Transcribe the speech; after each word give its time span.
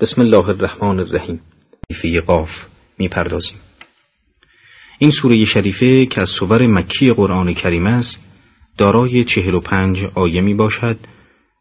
بسم 0.00 0.20
الله 0.20 0.48
الرحمن 0.48 1.00
الرحیم 1.00 1.40
شریفه 1.92 2.20
قاف 2.20 2.50
می‌پردازیم 2.98 3.56
این 4.98 5.10
سوره 5.10 5.44
شریفه 5.44 6.06
که 6.06 6.20
از 6.20 6.28
سور 6.38 6.66
مکی 6.66 7.12
قرآن 7.12 7.54
کریم 7.54 7.86
است 7.86 8.20
دارای 8.78 9.24
چهل 9.24 9.54
و 9.54 9.60
پنج 9.60 10.06
آیه 10.14 10.40
می 10.40 10.54
باشد 10.54 10.96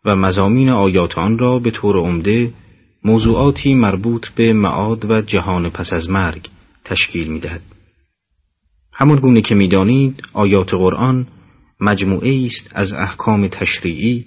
و 0.05 0.15
مزامین 0.15 0.69
آیات 0.69 1.17
آن 1.17 1.37
را 1.37 1.59
به 1.59 1.71
طور 1.71 1.97
عمده 1.97 2.53
موضوعاتی 3.03 3.75
مربوط 3.75 4.27
به 4.27 4.53
معاد 4.53 5.11
و 5.11 5.21
جهان 5.21 5.69
پس 5.69 5.93
از 5.93 6.09
مرگ 6.09 6.49
تشکیل 6.85 7.27
می 7.27 7.39
دهد. 7.39 7.61
همان 8.93 9.19
گونه 9.19 9.41
که 9.41 9.55
می‌دانید 9.55 10.21
آیات 10.33 10.73
قرآن 10.73 11.27
مجموعه 11.81 12.45
است 12.45 12.71
از 12.75 12.93
احکام 12.93 13.47
تشریعی 13.47 14.25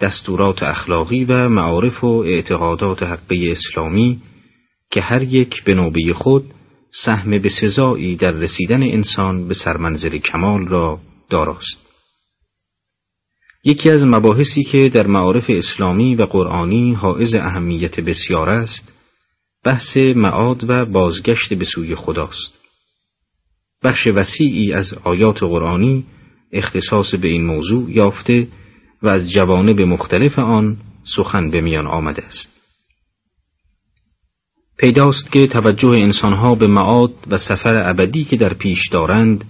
دستورات 0.00 0.62
اخلاقی 0.62 1.24
و 1.24 1.48
معارف 1.48 2.04
و 2.04 2.06
اعتقادات 2.06 3.02
حقه 3.02 3.48
اسلامی 3.50 4.22
که 4.90 5.00
هر 5.00 5.22
یک 5.22 5.64
به 5.64 5.74
نوبه 5.74 6.12
خود 6.14 6.44
سهم 7.04 7.30
به 7.30 7.48
سزایی 7.48 8.16
در 8.16 8.30
رسیدن 8.30 8.82
انسان 8.82 9.48
به 9.48 9.54
سرمنزل 9.54 10.18
کمال 10.18 10.68
را 10.68 11.00
داراست. 11.30 11.88
یکی 13.64 13.90
از 13.90 14.06
مباحثی 14.06 14.64
که 14.64 14.88
در 14.88 15.06
معارف 15.06 15.44
اسلامی 15.48 16.14
و 16.14 16.24
قرآنی 16.24 16.92
حائز 16.92 17.34
اهمیت 17.34 18.00
بسیار 18.00 18.48
است، 18.48 18.92
بحث 19.64 19.96
معاد 19.96 20.70
و 20.70 20.84
بازگشت 20.84 21.54
به 21.54 21.64
سوی 21.64 21.94
خداست. 21.94 22.58
بخش 23.84 24.06
وسیعی 24.06 24.72
از 24.72 24.94
آیات 25.04 25.42
قرآنی 25.42 26.04
اختصاص 26.52 27.14
به 27.14 27.28
این 27.28 27.46
موضوع 27.46 27.90
یافته 27.90 28.48
و 29.02 29.08
از 29.08 29.30
جوانب 29.30 29.80
مختلف 29.80 30.38
آن 30.38 30.76
سخن 31.16 31.50
به 31.50 31.60
میان 31.60 31.86
آمده 31.86 32.24
است. 32.24 32.58
پیداست 34.78 35.32
که 35.32 35.46
توجه 35.46 35.88
انسانها 35.88 36.54
به 36.54 36.66
معاد 36.66 37.14
و 37.26 37.38
سفر 37.38 37.90
ابدی 37.90 38.24
که 38.24 38.36
در 38.36 38.54
پیش 38.54 38.88
دارند 38.88 39.44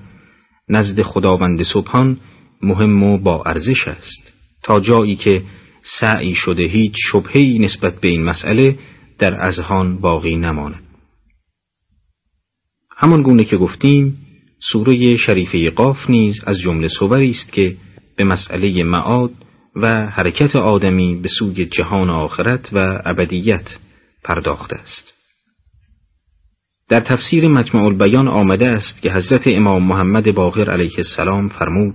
نزد 0.69 1.03
خداوند 1.03 1.63
سبحان 1.63 2.21
مهم 2.63 3.03
و 3.03 3.19
با 3.19 3.43
ارزش 3.47 3.89
است 3.89 4.33
تا 4.63 4.81
جایی 4.81 5.17
که 5.17 5.43
سعی 5.83 6.35
شده 6.35 6.63
هیچ 6.63 6.95
شبهی 6.97 7.59
نسبت 7.59 8.01
به 8.01 8.09
این 8.09 8.25
مسئله 8.25 8.79
در 9.19 9.47
اذهان 9.47 10.01
باقی 10.01 10.37
نماند. 10.37 10.83
همان 12.97 13.23
گونه 13.23 13.45
که 13.45 13.57
گفتیم 13.57 14.19
سوره 14.61 15.17
شریفه 15.17 15.71
قاف 15.71 16.11
نیز 16.11 16.41
از 16.47 16.59
جمله 16.59 16.89
صوری 16.89 17.31
است 17.31 17.53
که 17.53 17.77
به 18.19 18.25
مسئله 18.25 18.85
معاد 18.85 19.31
و 19.77 20.07
حرکت 20.07 20.57
آدمی 20.57 21.17
به 21.17 21.29
سوی 21.39 21.67
جهان 21.67 22.11
آخرت 22.11 22.71
و 22.73 23.03
ابدیت 23.05 23.77
پرداخته 24.25 24.77
است. 24.77 25.13
در 26.89 27.01
تفسیر 27.01 27.49
مجمع 27.49 27.85
البیان 27.85 28.29
آمده 28.29 28.67
است 28.67 29.03
که 29.03 29.13
حضرت 29.13 29.43
امام 29.47 29.83
محمد 29.83 30.35
باقر 30.35 30.71
علیه 30.71 30.95
السلام 30.99 31.49
فرمود 31.49 31.95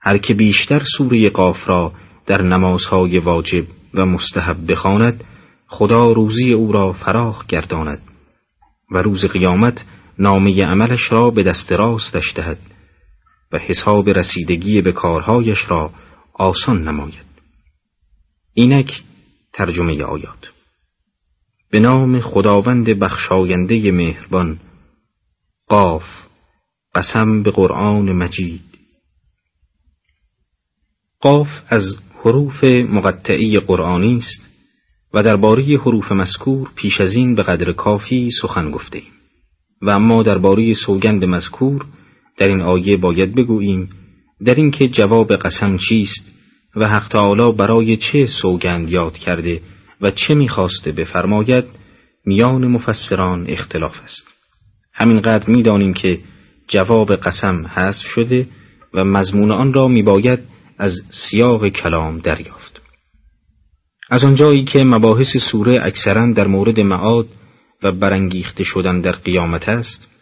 هر 0.00 0.18
که 0.18 0.34
بیشتر 0.34 0.82
سوره 0.98 1.30
قاف 1.30 1.68
را 1.68 1.92
در 2.26 2.42
نمازهای 2.42 3.18
واجب 3.18 3.64
و 3.94 4.06
مستحب 4.06 4.72
بخواند 4.72 5.24
خدا 5.66 6.12
روزی 6.12 6.52
او 6.52 6.72
را 6.72 6.92
فراخ 6.92 7.46
گرداند 7.46 8.02
و 8.90 9.02
روز 9.02 9.24
قیامت 9.24 9.84
نامه 10.18 10.64
عملش 10.64 11.12
را 11.12 11.30
به 11.30 11.42
دست 11.42 11.72
راستش 11.72 12.32
دهد 12.36 12.58
و 13.52 13.58
حساب 13.58 14.08
رسیدگی 14.08 14.82
به 14.82 14.92
کارهایش 14.92 15.58
را 15.68 15.90
آسان 16.34 16.88
نماید. 16.88 17.28
اینک 18.54 19.02
ترجمه 19.52 20.02
آیات. 20.02 20.48
به 21.70 21.80
نام 21.80 22.20
خداوند 22.20 22.86
بخشاینده 22.86 23.92
مهربان 23.92 24.60
قاف 25.66 26.04
قسم 26.94 27.42
به 27.42 27.50
قرآن 27.50 28.12
مجید. 28.12 28.78
قاف 31.20 31.48
از 31.68 31.96
حروف 32.24 32.64
مقطعی 32.64 33.60
قرآنی 33.60 34.16
است 34.16 34.48
و 35.14 35.22
درباره 35.22 35.78
حروف 35.78 36.12
مذکور 36.12 36.70
پیش 36.74 37.00
از 37.00 37.14
این 37.14 37.34
به 37.34 37.42
قدر 37.42 37.72
کافی 37.72 38.30
سخن 38.42 38.70
گفته 38.70 39.02
و 39.82 39.90
اما 39.90 40.22
درباره 40.22 40.74
سوگند 40.74 41.24
مذکور 41.24 41.86
در 42.38 42.48
این 42.48 42.60
آیه 42.60 42.96
باید 42.96 43.34
بگوییم 43.34 43.90
در 44.44 44.54
اینکه 44.54 44.88
جواب 44.88 45.36
قسم 45.36 45.76
چیست 45.76 46.30
و 46.76 46.88
حق 46.88 47.08
تعالی 47.08 47.52
برای 47.52 47.96
چه 47.96 48.26
سوگند 48.26 48.88
یاد 48.88 49.18
کرده 49.18 49.60
و 50.00 50.10
چه 50.10 50.34
می‌خواسته 50.34 50.92
بفرماید 50.92 51.64
میان 52.26 52.66
مفسران 52.66 53.46
اختلاف 53.48 54.00
است. 54.04 54.28
همینقدر 54.92 55.50
می‌دانیم 55.50 55.92
که 55.92 56.18
جواب 56.68 57.14
قسم 57.16 57.66
حذف 57.66 58.06
شده 58.06 58.46
و 58.94 59.04
مضمون 59.04 59.50
آن 59.50 59.72
را 59.72 59.88
میباید 59.88 60.40
از 60.78 60.92
سیاق 61.10 61.68
کلام 61.68 62.18
دریافت. 62.18 62.80
از 64.10 64.24
آنجایی 64.24 64.64
که 64.64 64.84
مباحث 64.84 65.36
سوره 65.36 65.80
اکثرا 65.82 66.32
در 66.32 66.46
مورد 66.46 66.80
معاد 66.80 67.26
و 67.82 67.92
برانگیخته 67.92 68.64
شدن 68.64 69.00
در 69.00 69.12
قیامت 69.12 69.68
است 69.68 70.17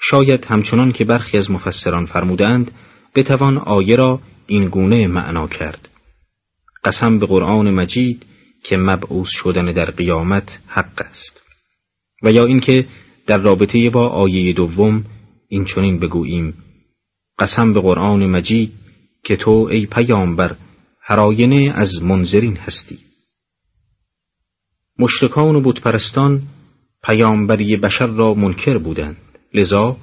شاید 0.00 0.44
همچنان 0.44 0.92
که 0.92 1.04
برخی 1.04 1.38
از 1.38 1.50
مفسران 1.50 2.06
فرمودند 2.06 2.70
بتوان 3.14 3.58
آیه 3.58 3.96
را 3.96 4.20
این 4.46 4.68
گونه 4.68 5.06
معنا 5.06 5.48
کرد. 5.48 5.88
قسم 6.84 7.18
به 7.18 7.26
قرآن 7.26 7.70
مجید 7.70 8.26
که 8.64 8.76
مبعوث 8.76 9.28
شدن 9.30 9.72
در 9.72 9.90
قیامت 9.90 10.58
حق 10.66 11.02
است. 11.10 11.40
و 12.22 12.32
یا 12.32 12.44
اینکه 12.44 12.86
در 13.26 13.38
رابطه 13.38 13.90
با 13.90 14.08
آیه 14.08 14.52
دوم 14.52 15.04
این 15.48 15.64
چنین 15.64 15.98
بگوییم 15.98 16.54
قسم 17.38 17.72
به 17.72 17.80
قرآن 17.80 18.26
مجید 18.26 18.72
که 19.24 19.36
تو 19.36 19.68
ای 19.70 19.86
پیامبر 19.86 20.56
هر 21.02 21.20
از 21.74 22.02
منظرین 22.02 22.56
هستی. 22.56 22.98
مشرکان 24.98 25.56
و 25.56 25.60
بتپرستان 25.60 26.42
پیامبری 27.04 27.76
بشر 27.76 28.06
را 28.06 28.34
منکر 28.34 28.78
بودند. 28.78 29.16
لذا 29.56 29.96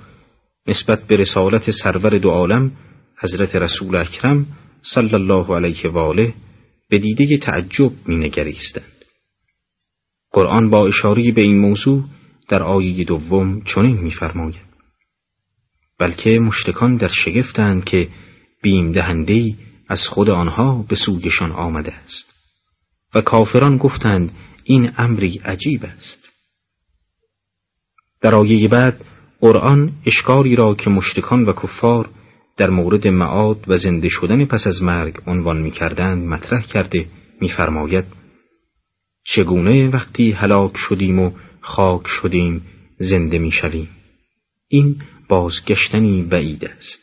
نسبت 0.68 1.08
به 1.08 1.16
رسالت 1.16 1.72
سرور 1.72 2.18
دو 2.18 2.30
عالم 2.30 2.72
حضرت 3.18 3.56
رسول 3.56 3.96
اکرم 3.96 4.48
صلی 4.82 5.14
الله 5.14 5.56
علیه 5.56 5.90
و 5.90 5.98
آله 5.98 6.34
به 6.90 6.98
دیده 6.98 7.38
تعجب 7.38 7.92
می 8.08 8.16
نگریستند. 8.16 8.94
قرآن 10.32 10.70
با 10.70 10.88
اشاره 10.88 11.32
به 11.32 11.42
این 11.42 11.60
موضوع 11.60 12.04
در 12.50 12.64
آیه 12.64 13.04
دوم 13.04 13.62
چنین 13.62 13.98
میفرماید 13.98 14.74
بلکه 16.00 16.40
مشتکان 16.40 16.98
در 16.98 17.08
شگفتند 17.08 17.84
که 17.84 18.10
بیم 18.62 18.92
دهنده 18.92 19.54
از 19.90 20.00
خود 20.08 20.30
آنها 20.30 20.86
به 20.90 20.96
سویشان 20.96 21.52
آمده 21.52 21.94
است 21.94 22.34
و 23.16 23.22
کافران 23.22 23.78
گفتند 23.78 24.32
این 24.64 24.92
امری 24.98 25.42
عجیب 25.46 25.86
است 25.86 26.30
در 28.22 28.36
آیه 28.36 28.68
بعد 28.68 29.06
قرآن 29.44 29.92
اشکاری 30.06 30.56
را 30.56 30.76
که 30.76 30.90
مشتکان 30.90 31.46
و 31.46 31.54
کفار 31.54 32.10
در 32.58 32.70
مورد 32.70 33.08
معاد 33.08 33.66
و 33.68 33.78
زنده 33.78 34.10
شدن 34.10 34.46
پس 34.46 34.68
از 34.68 34.84
مرگ 34.84 35.16
عنوان 35.28 35.62
می 35.62 35.72
کردند 35.72 36.28
مطرح 36.28 36.66
کرده 36.66 37.06
میفرماید 37.42 38.06
چگونه 39.24 39.90
وقتی 39.90 40.32
هلاک 40.32 40.78
شدیم 40.78 41.20
و 41.20 41.32
خاک 41.62 42.08
شدیم 42.08 42.62
زنده 43.00 43.40
می 43.40 43.52
شویم. 43.52 43.90
این 44.68 45.02
بازگشتنی 45.30 46.24
بعید 46.24 46.66
است. 46.66 47.02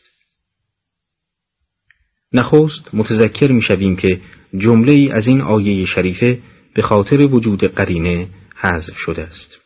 نخست 2.33 2.95
متذکر 2.95 3.51
می 3.51 3.61
شویم 3.61 3.95
که 3.95 4.21
جمله 4.57 5.09
از 5.13 5.27
این 5.27 5.41
آیه 5.41 5.85
شریفه 5.85 6.39
به 6.75 6.81
خاطر 6.81 7.21
وجود 7.21 7.63
قرینه 7.63 8.27
حذف 8.55 8.97
شده 8.97 9.21
است. 9.21 9.57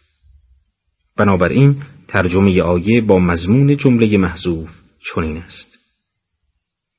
بنابراین 1.17 1.83
ترجمه 2.07 2.61
آیه 2.61 3.01
با 3.01 3.19
مضمون 3.19 3.77
جمله 3.77 4.17
محذوف 4.17 4.69
چنین 5.13 5.37
است. 5.37 5.75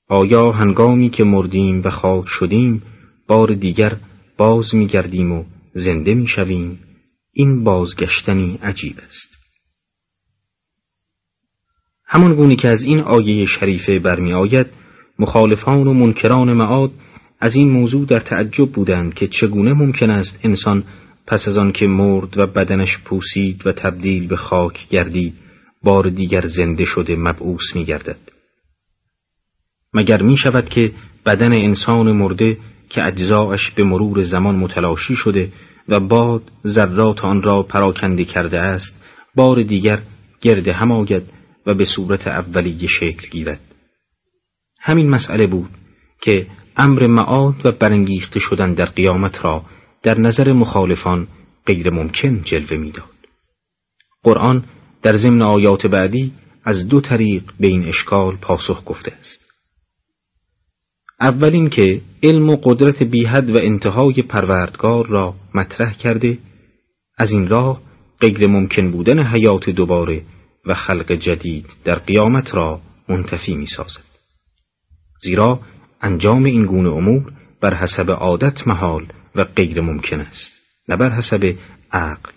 آیا 0.08 0.52
هنگامی 0.52 1.10
که 1.10 1.24
مردیم 1.24 1.82
و 1.84 1.90
خاک 1.90 2.24
شدیم 2.28 2.82
بار 3.28 3.54
دیگر 3.54 3.96
باز 4.36 4.74
می 4.74 4.86
گردیم 4.86 5.32
و 5.32 5.44
زنده 5.74 6.14
می 6.14 6.28
شویم 6.28 6.78
این 7.32 7.64
بازگشتنی 7.64 8.58
عجیب 8.62 8.96
است 9.08 9.36
همان 12.06 12.34
گونه 12.34 12.56
که 12.56 12.68
از 12.68 12.82
این 12.82 13.00
آیه 13.00 13.46
شریفه 13.46 13.98
برمی 13.98 14.32
آید 14.32 14.66
مخالفان 15.18 15.86
و 15.86 15.92
منکران 15.92 16.52
معاد 16.52 16.90
از 17.40 17.54
این 17.54 17.70
موضوع 17.70 18.06
در 18.06 18.20
تعجب 18.20 18.72
بودند 18.72 19.14
که 19.14 19.28
چگونه 19.28 19.72
ممکن 19.72 20.10
است 20.10 20.40
انسان 20.42 20.84
پس 21.26 21.48
از 21.48 21.56
آن 21.56 21.72
که 21.72 21.86
مرد 21.86 22.38
و 22.38 22.46
بدنش 22.46 22.98
پوسید 22.98 23.66
و 23.66 23.72
تبدیل 23.72 24.26
به 24.26 24.36
خاک 24.36 24.88
گردید 24.88 25.34
بار 25.82 26.10
دیگر 26.10 26.46
زنده 26.46 26.84
شده 26.84 27.16
مبعوث 27.16 27.76
می 27.76 27.84
گردد. 27.84 28.18
مگر 29.94 30.22
می 30.22 30.36
شود 30.36 30.68
که 30.68 30.92
بدن 31.26 31.52
انسان 31.52 32.12
مرده 32.12 32.58
که 32.88 33.06
اجزایش 33.06 33.70
به 33.70 33.84
مرور 33.84 34.22
زمان 34.22 34.56
متلاشی 34.56 35.16
شده 35.16 35.52
و 35.88 36.00
باد 36.00 36.42
ذرات 36.66 37.24
آن 37.24 37.42
را 37.42 37.62
پراکنده 37.62 38.24
کرده 38.24 38.60
است 38.60 39.04
بار 39.34 39.62
دیگر 39.62 40.02
گرد 40.40 40.68
هم 40.68 40.92
آید 40.92 41.22
و 41.66 41.74
به 41.74 41.84
صورت 41.84 42.26
اولیه 42.26 42.88
شکل 42.88 43.28
گیرد 43.30 43.60
همین 44.80 45.10
مسئله 45.10 45.46
بود 45.46 45.70
که 46.20 46.46
امر 46.76 47.06
معاد 47.06 47.66
و 47.66 47.72
برانگیخته 47.72 48.38
شدن 48.38 48.74
در 48.74 48.84
قیامت 48.84 49.44
را 49.44 49.62
در 50.06 50.18
نظر 50.18 50.52
مخالفان 50.52 51.28
غیر 51.66 51.90
ممکن 51.90 52.42
جلوه 52.42 52.76
می‌داد. 52.76 53.16
قرآن 54.22 54.64
در 55.02 55.16
ضمن 55.16 55.42
آیات 55.42 55.86
بعدی 55.86 56.32
از 56.64 56.88
دو 56.88 57.00
طریق 57.00 57.42
به 57.60 57.66
این 57.66 57.84
اشکال 57.84 58.36
پاسخ 58.36 58.82
گفته 58.86 59.12
است. 59.20 59.40
اول 61.20 61.52
اینکه 61.52 62.00
علم 62.22 62.48
و 62.48 62.56
قدرت 62.56 63.02
بیحد 63.02 63.50
و 63.50 63.58
انتهای 63.58 64.22
پروردگار 64.22 65.06
را 65.06 65.34
مطرح 65.54 65.96
کرده 65.96 66.38
از 67.18 67.32
این 67.32 67.48
راه 67.48 67.82
غیر 68.20 68.46
ممکن 68.46 68.90
بودن 68.90 69.26
حیات 69.26 69.70
دوباره 69.70 70.22
و 70.66 70.74
خلق 70.74 71.12
جدید 71.12 71.66
در 71.84 71.98
قیامت 71.98 72.54
را 72.54 72.80
منتفی 73.08 73.56
می 73.56 73.66
سازد. 73.66 74.04
زیرا 75.22 75.60
انجام 76.00 76.44
این 76.44 76.66
گونه 76.66 76.90
امور 76.90 77.32
بر 77.60 77.74
حسب 77.74 78.10
عادت 78.10 78.66
محال 78.66 79.06
و 79.36 79.44
غیر 79.44 79.80
ممکن 79.80 80.20
است 80.20 80.52
نه 80.88 80.96
بر 80.96 81.10
حسب 81.10 81.54
عقل. 81.92 82.32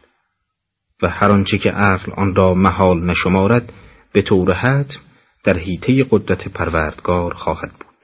و 1.04 1.10
هر 1.10 1.32
آنچه 1.32 1.58
که 1.58 1.72
عقل 1.72 2.12
آن 2.12 2.36
را 2.36 2.54
محال 2.54 3.06
نشمارد 3.06 3.74
به 4.14 4.22
طور 4.22 4.54
حتم 4.54 5.00
در 5.44 5.58
حیطه 5.58 6.06
قدرت 6.10 6.48
پروردگار 6.48 7.34
خواهد 7.34 7.72
بود. 7.72 7.96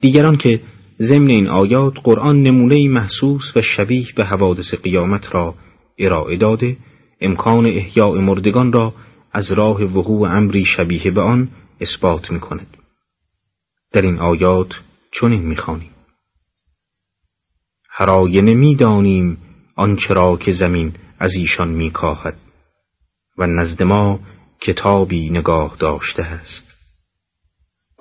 دیگران 0.00 0.36
که 0.36 0.60
ضمن 1.00 1.30
این 1.30 1.48
آیات 1.48 1.94
قرآن 2.04 2.42
نمونه 2.42 2.88
محسوس 2.88 3.56
و 3.56 3.62
شبیه 3.62 4.06
به 4.16 4.24
حوادث 4.24 4.74
قیامت 4.74 5.34
را 5.34 5.54
ارائه 5.98 6.36
داده 6.36 6.76
امکان 7.20 7.66
احیاء 7.66 8.20
مردگان 8.20 8.72
را 8.72 8.94
از 9.32 9.52
راه 9.52 9.82
وقوع 9.82 10.28
امری 10.30 10.64
شبیه 10.64 11.10
به 11.10 11.20
آن 11.20 11.48
اثبات 11.80 12.30
می 12.30 12.40
کند. 12.40 12.76
در 13.92 14.02
این 14.02 14.18
آیات 14.18 14.68
چنین 15.12 15.42
می‌خوانیم. 15.42 15.90
هر 17.94 18.10
آینه 18.10 18.54
می‌دانیم 18.54 19.38
آنچه 19.76 20.14
را 20.14 20.36
که 20.36 20.52
زمین 20.52 20.92
از 21.18 21.34
ایشان 21.34 21.68
میکاهد 21.68 22.36
و 23.38 23.46
نزد 23.46 23.82
ما 23.82 24.20
کتابی 24.60 25.30
نگاه 25.30 25.76
داشته 25.78 26.22
است. 26.22 26.72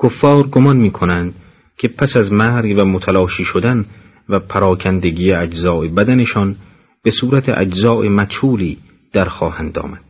کفار 0.04 0.48
گمان 0.48 0.78
می‌کنند 0.78 1.36
که 1.78 1.88
پس 1.88 2.16
از 2.16 2.32
مرگ 2.32 2.76
و 2.80 2.86
متلاشی 2.86 3.44
شدن 3.44 3.86
و 4.30 4.40
پراکندگی 4.40 5.32
اجزای 5.32 5.88
بدنشان 5.88 6.56
به 7.04 7.12
صورت 7.12 7.50
اجزای 7.50 8.10
مچولی 8.10 8.78
در 9.14 9.26
خواهند 9.26 9.80
آمد 9.80 10.02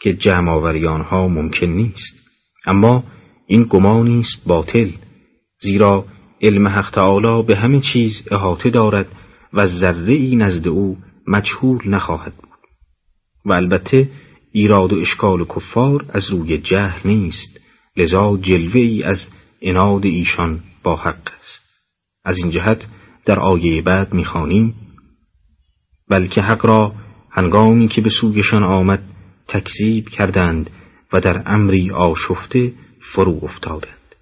که 0.00 0.14
جمع 0.14 0.50
آوری 0.50 0.86
آنها 0.86 1.28
ممکن 1.28 1.66
نیست. 1.66 2.20
اما 2.66 3.04
این 3.46 3.66
گمانی 3.70 4.20
است 4.20 4.48
باطل 4.48 4.90
زیرا 5.60 6.04
علم 6.42 6.68
حق 6.68 6.90
تعالی 6.90 7.42
به 7.42 7.56
همه 7.56 7.80
چیز 7.80 8.28
احاطه 8.30 8.70
دارد 8.70 9.06
و 9.52 9.66
ذره 9.66 10.14
ای 10.14 10.36
نزد 10.36 10.68
او 10.68 10.98
مجهول 11.26 11.88
نخواهد 11.88 12.34
بود. 12.34 12.50
و 13.44 13.52
البته 13.52 14.10
ایراد 14.52 14.92
و 14.92 14.96
اشکال 14.96 15.44
کفار 15.44 16.06
از 16.08 16.30
روی 16.30 16.58
جهل 16.58 17.10
نیست 17.10 17.60
لذا 17.96 18.36
جلوه 18.36 18.80
ای 18.80 19.02
از 19.02 19.28
اناد 19.62 20.04
ایشان 20.04 20.60
با 20.82 20.96
حق 20.96 21.30
است. 21.40 21.60
از 22.24 22.38
این 22.38 22.50
جهت 22.50 22.86
در 23.26 23.40
آیه 23.40 23.82
بعد 23.82 24.14
می‌خوانیم 24.14 24.74
بلکه 26.08 26.40
حق 26.40 26.66
را 26.66 26.94
هنگامی 27.30 27.88
که 27.88 28.00
به 28.00 28.10
سویشان 28.10 28.64
آمد 28.64 29.02
تکذیب 29.48 30.08
کردند 30.08 30.70
و 31.12 31.20
در 31.20 31.42
امری 31.46 31.90
آشفته 31.90 32.72
فرو 33.12 33.40
افتادند. 33.42 34.14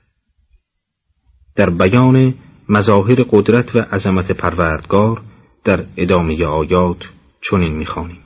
در 1.57 1.71
بیان 1.71 2.35
مظاهر 2.69 3.25
قدرت 3.31 3.77
و 3.77 3.79
عظمت 3.79 4.33
پروردگار 4.33 5.23
در 5.65 5.87
ادامه 5.97 6.45
آیات 6.45 6.99
چنین 7.51 7.77
می‌خوانیم. 7.77 8.23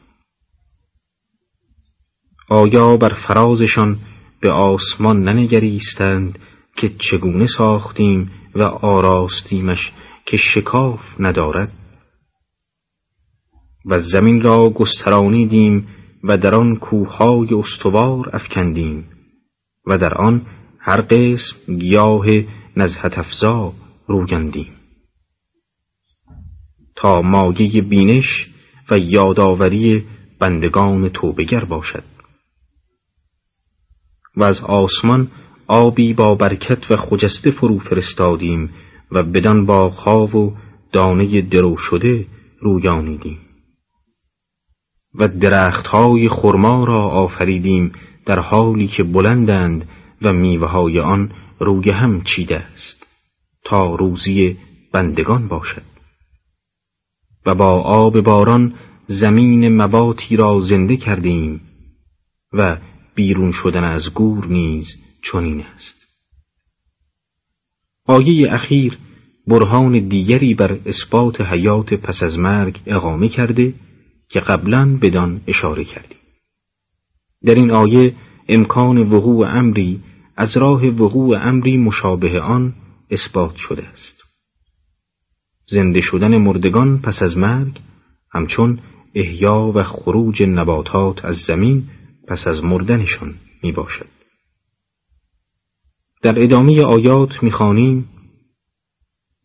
آیا 2.49 2.97
بر 2.97 3.13
فرازشان 3.29 3.99
به 4.41 4.51
آسمان 4.51 5.23
ننگریستند 5.23 6.39
که 6.77 6.93
چگونه 6.99 7.47
ساختیم 7.47 8.31
و 8.55 8.63
آراستیمش 8.63 9.93
که 10.27 10.37
شکاف 10.37 11.01
ندارد؟ 11.19 11.73
و 13.87 14.01
زمین 14.01 14.43
را 14.43 14.71
گسترانیدیم 14.71 15.89
و 16.25 16.37
در 16.37 16.55
آن 16.55 16.77
کوههای 16.77 17.55
استوار 17.55 18.31
افکندیم 18.37 19.05
و 19.87 19.99
در 19.99 20.15
آن 20.15 20.47
هر 20.79 21.01
قسم 21.01 21.77
گیاه 21.77 22.27
نزهت 22.77 23.19
افزا 23.19 23.73
رویندیم. 24.07 24.73
تا 26.97 27.23
مایه 27.23 27.83
بینش 27.83 28.47
و 28.91 28.99
یادآوری 28.99 30.05
بندگان 30.41 31.09
توبگر 31.09 31.65
باشد. 31.65 32.05
و 34.37 34.45
از 34.45 34.61
آسمان 34.61 35.29
آبی 35.67 36.15
با 36.15 36.35
برکت 36.35 36.91
و 36.91 36.97
خجسته 36.97 37.51
فرو 37.51 37.79
فرستادیم 37.79 38.71
و 39.13 39.23
بدان 39.23 39.67
باغها 39.67 40.27
و 40.27 40.57
دانه 40.93 41.41
درو 41.41 41.77
شده 41.77 42.27
رویانیدیم. 42.61 43.39
و 45.15 45.29
درختهای 45.29 46.29
خرما 46.29 46.85
را 46.85 47.03
آفریدیم 47.03 47.93
در 48.27 48.39
حالی 48.39 48.89
که 48.89 49.03
بلندند 49.03 49.89
و 50.23 50.33
میوه 50.33 51.01
آن 51.01 51.33
روی 51.61 51.91
هم 51.91 52.23
چیده 52.23 52.59
است. 52.59 53.12
تا 53.65 53.95
روزی 53.95 54.59
بندگان 54.93 55.49
باشد. 55.49 55.83
و 57.47 57.55
با 57.55 57.81
آب 57.83 58.21
باران 58.21 58.75
زمین 59.07 59.83
مباتی 59.83 60.37
را 60.37 60.61
زنده 60.61 60.97
کردیم 60.97 61.61
و 62.53 62.79
بیرون 63.15 63.53
شدن 63.53 63.85
از 63.85 64.15
گور 64.15 64.47
نیز 64.47 64.87
چنین 65.23 65.63
است. 65.63 66.03
آیه 68.07 68.53
اخیر 68.53 68.99
برهان 69.47 70.09
دیگری 70.09 70.55
بر 70.55 70.79
اثبات 70.87 71.41
حیات 71.41 71.95
پس 71.95 72.23
از 72.23 72.39
مرگ 72.39 72.81
اقامه 72.87 73.29
کرده 73.29 73.75
که 74.29 74.41
قبلا 74.41 74.99
بدان 75.03 75.41
اشاره 75.47 75.85
کردیم. 75.85 76.19
در 77.45 77.55
این 77.55 77.71
آیه 77.71 78.15
امکان 78.49 78.99
وقوع 78.99 79.49
امری 79.49 80.01
از 80.37 80.57
راه 80.57 80.87
وقوع 80.87 81.39
امری 81.39 81.77
مشابه 81.77 82.41
آن 82.41 82.75
اثبات 83.13 83.57
شده 83.57 83.89
است 83.89 84.23
زنده 85.69 86.01
شدن 86.03 86.37
مردگان 86.37 87.03
پس 87.03 87.23
از 87.23 87.37
مرگ 87.37 87.81
همچون 88.35 88.79
احیا 89.15 89.73
و 89.75 89.83
خروج 89.83 90.43
نباتات 90.43 91.25
از 91.25 91.37
زمین 91.47 91.83
پس 92.29 92.47
از 92.47 92.65
مردنشان 92.65 93.35
می 93.63 93.73
باشد. 93.73 94.07
در 96.23 96.43
ادامه 96.43 96.83
آیات 96.83 97.43
می‌خوانیم 97.43 98.09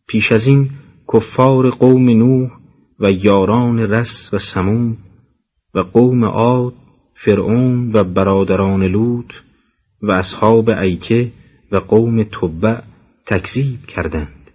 پیش 0.08 0.32
از 0.32 0.46
این 0.46 0.70
کفار 1.12 1.70
قوم 1.70 2.08
نوح 2.08 2.50
و 3.00 3.10
یاران 3.10 3.78
رس 3.78 4.30
و 4.32 4.38
سمون 4.54 4.96
و 5.74 5.80
قوم 5.80 6.24
عاد 6.24 6.74
فرعون 7.24 7.92
و 7.92 8.04
برادران 8.04 8.82
لوط 8.82 9.32
و 10.02 10.12
اصحاب 10.12 10.70
ایکه 10.70 11.32
و 11.72 11.76
قوم 11.76 12.22
تبع 12.22 12.80
تکذیب 13.28 13.80
کردند. 13.86 14.50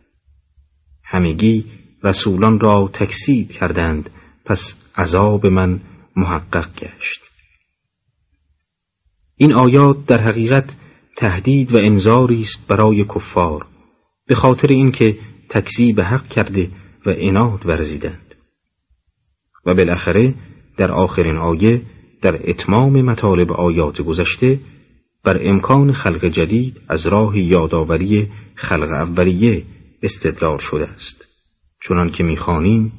همگی 1.04 1.66
رسولان 2.04 2.60
را 2.60 2.90
تکذیب 2.94 3.50
کردند 3.50 4.10
پس 4.46 4.60
عذاب 4.98 5.48
من 5.48 5.82
محقق 6.16 6.76
گشت. 6.76 7.22
این 9.38 9.54
آیات 9.54 10.06
در 10.06 10.22
حقیقت 10.22 10.70
تهدید 11.18 11.72
و 11.72 11.78
انذاری 11.82 12.42
است 12.42 12.68
برای 12.68 13.06
کفار 13.06 13.68
به 14.28 14.36
خاطر 14.36 14.68
اینکه 14.68 15.18
تکذیب 15.50 16.02
حق 16.02 16.28
کرده 16.28 16.72
و 17.06 17.14
اناد 17.18 17.66
ورزیدند. 17.66 18.36
و 19.66 19.74
بالاخره 19.74 20.34
در 20.78 20.92
آخرین 20.92 21.38
آیه 21.38 21.82
در 22.22 22.50
اتمام 22.50 23.02
مطالب 23.02 23.52
آیات 23.52 24.02
گذشته 24.02 24.60
بر 25.24 25.48
امکان 25.50 25.94
خلق 25.94 26.26
جدید 26.26 26.82
از 26.90 27.08
راه 27.08 27.38
یادآوری 27.38 28.30
خلق 28.56 28.90
اولیه 28.92 29.64
استدلال 30.04 30.58
شده 30.58 30.88
است 30.88 31.26
چنان 31.88 32.12
که 32.12 32.24
می‌خوانیم 32.24 32.92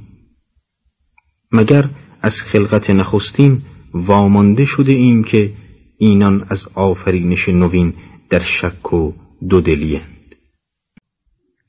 مگر 1.53 1.91
از 2.23 2.33
خلقت 2.53 2.91
نخستین 2.91 3.63
وامانده 3.95 4.65
شده 4.65 4.93
ایم 4.93 5.25
که 5.25 5.53
اینان 5.99 6.47
از 6.49 6.59
آفرینش 6.75 7.49
نوین 7.49 7.95
در 8.31 8.43
شک 8.43 8.93
و 8.93 9.13
دودلیند 9.51 10.35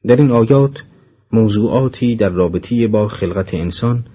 در 0.06 0.16
این 0.16 0.32
آیات 0.32 0.84
موضوعاتی 1.32 2.16
در 2.16 2.30
رابطه 2.30 2.88
با 2.88 3.08
خلقت 3.08 3.54
انسان 3.54 4.06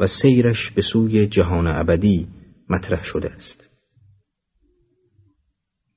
و 0.00 0.06
سیرش 0.06 0.70
به 0.70 0.82
سوی 0.82 1.26
جهان 1.26 1.66
ابدی 1.66 2.26
مطرح 2.70 3.04
شده 3.04 3.30
است. 3.30 3.68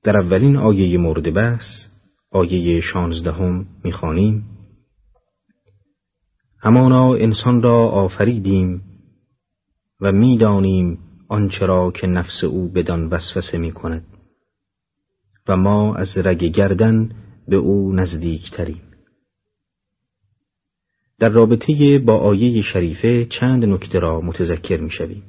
در 0.04 0.16
اولین 0.16 0.56
آیه 0.56 0.98
مورد 0.98 1.34
بحث 1.34 1.93
آیه 2.34 2.80
شانزدهم 2.80 3.66
می‌خوانیم 3.84 4.44
همانا 6.58 7.14
انسان 7.14 7.62
را 7.62 7.88
آفریدیم 7.88 8.82
و 10.00 10.12
می‌دانیم 10.12 10.98
آنچه 11.28 11.66
را 11.66 11.90
که 11.90 12.06
نفس 12.06 12.44
او 12.44 12.68
بدان 12.68 13.08
وسوسه 13.08 13.58
می 13.58 13.72
کند 13.72 14.06
و 15.48 15.56
ما 15.56 15.94
از 15.94 16.08
رگ 16.16 16.44
گردن 16.44 17.10
به 17.48 17.56
او 17.56 17.92
نزدیکتریم 17.92 18.82
در 21.18 21.28
رابطه 21.28 21.98
با 21.98 22.18
آیه 22.18 22.62
شریفه 22.62 23.24
چند 23.24 23.64
نکته 23.64 23.98
را 23.98 24.20
متذکر 24.20 24.80
می 24.80 24.90
شویم. 24.90 25.22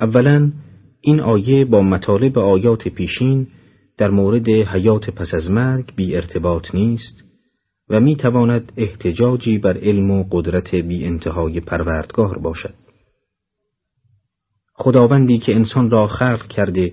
اولا 0.00 0.52
این 1.00 1.20
آیه 1.20 1.64
با 1.64 1.82
مطالب 1.82 2.38
آیات 2.38 2.88
پیشین 2.88 3.46
در 3.98 4.10
مورد 4.10 4.48
حیات 4.48 5.10
پس 5.10 5.34
از 5.34 5.50
مرگ 5.50 5.94
بی 5.96 6.16
ارتباط 6.16 6.74
نیست 6.74 7.22
و 7.88 8.00
می 8.00 8.16
تواند 8.16 8.72
احتجاجی 8.76 9.58
بر 9.58 9.78
علم 9.78 10.10
و 10.10 10.24
قدرت 10.30 10.74
بی 10.74 11.04
انتهای 11.04 11.60
پروردگار 11.60 12.38
باشد. 12.38 12.74
خداوندی 14.74 15.38
که 15.38 15.54
انسان 15.54 15.90
را 15.90 16.06
خلق 16.06 16.46
کرده 16.46 16.92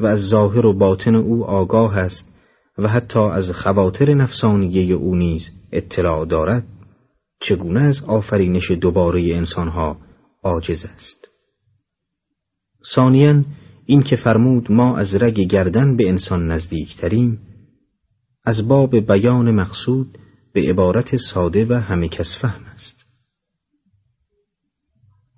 و 0.00 0.06
از 0.06 0.18
ظاهر 0.18 0.66
و 0.66 0.78
باطن 0.78 1.14
او 1.14 1.44
آگاه 1.44 1.96
است 1.98 2.30
و 2.78 2.88
حتی 2.88 3.18
از 3.18 3.50
خواطر 3.50 4.14
نفسانیه 4.14 4.94
او 4.94 5.14
نیز 5.14 5.50
اطلاع 5.72 6.26
دارد 6.26 6.64
چگونه 7.40 7.80
از 7.80 8.02
آفرینش 8.06 8.70
دوباره 8.70 9.36
انسانها 9.36 9.96
عاجز 10.42 10.84
است 10.84 11.28
ثانیا 12.94 13.42
این 13.90 14.02
که 14.02 14.16
فرمود 14.16 14.72
ما 14.72 14.96
از 14.96 15.14
رگ 15.14 15.40
گردن 15.40 15.96
به 15.96 16.08
انسان 16.08 16.46
نزدیکتریم 16.46 17.38
از 18.44 18.68
باب 18.68 18.96
بیان 18.96 19.50
مقصود 19.50 20.18
به 20.52 20.60
عبارت 20.60 21.16
ساده 21.16 21.66
و 21.66 21.72
همه 21.72 22.08
کس 22.08 22.38
فهم 22.42 22.64
است. 22.74 23.04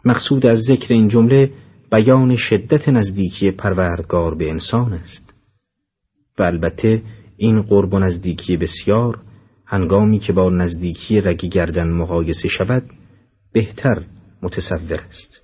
مقصود 0.04 0.46
از 0.46 0.58
ذکر 0.58 0.94
این 0.94 1.08
جمله 1.08 1.52
بیان 1.90 2.36
شدت 2.36 2.88
نزدیکی 2.88 3.50
پروردگار 3.50 4.34
به 4.34 4.50
انسان 4.50 4.92
است 4.92 5.34
و 6.38 6.42
البته 6.42 7.02
این 7.36 7.62
قرب 7.62 7.94
و 7.94 7.98
نزدیکی 7.98 8.56
بسیار 8.56 9.20
هنگامی 9.66 10.18
که 10.18 10.32
با 10.32 10.50
نزدیکی 10.50 11.20
رگی 11.20 11.48
گردن 11.48 11.90
مقایسه 11.90 12.48
شود 12.48 12.84
بهتر 13.52 14.04
متصور 14.42 15.00
است. 15.08 15.42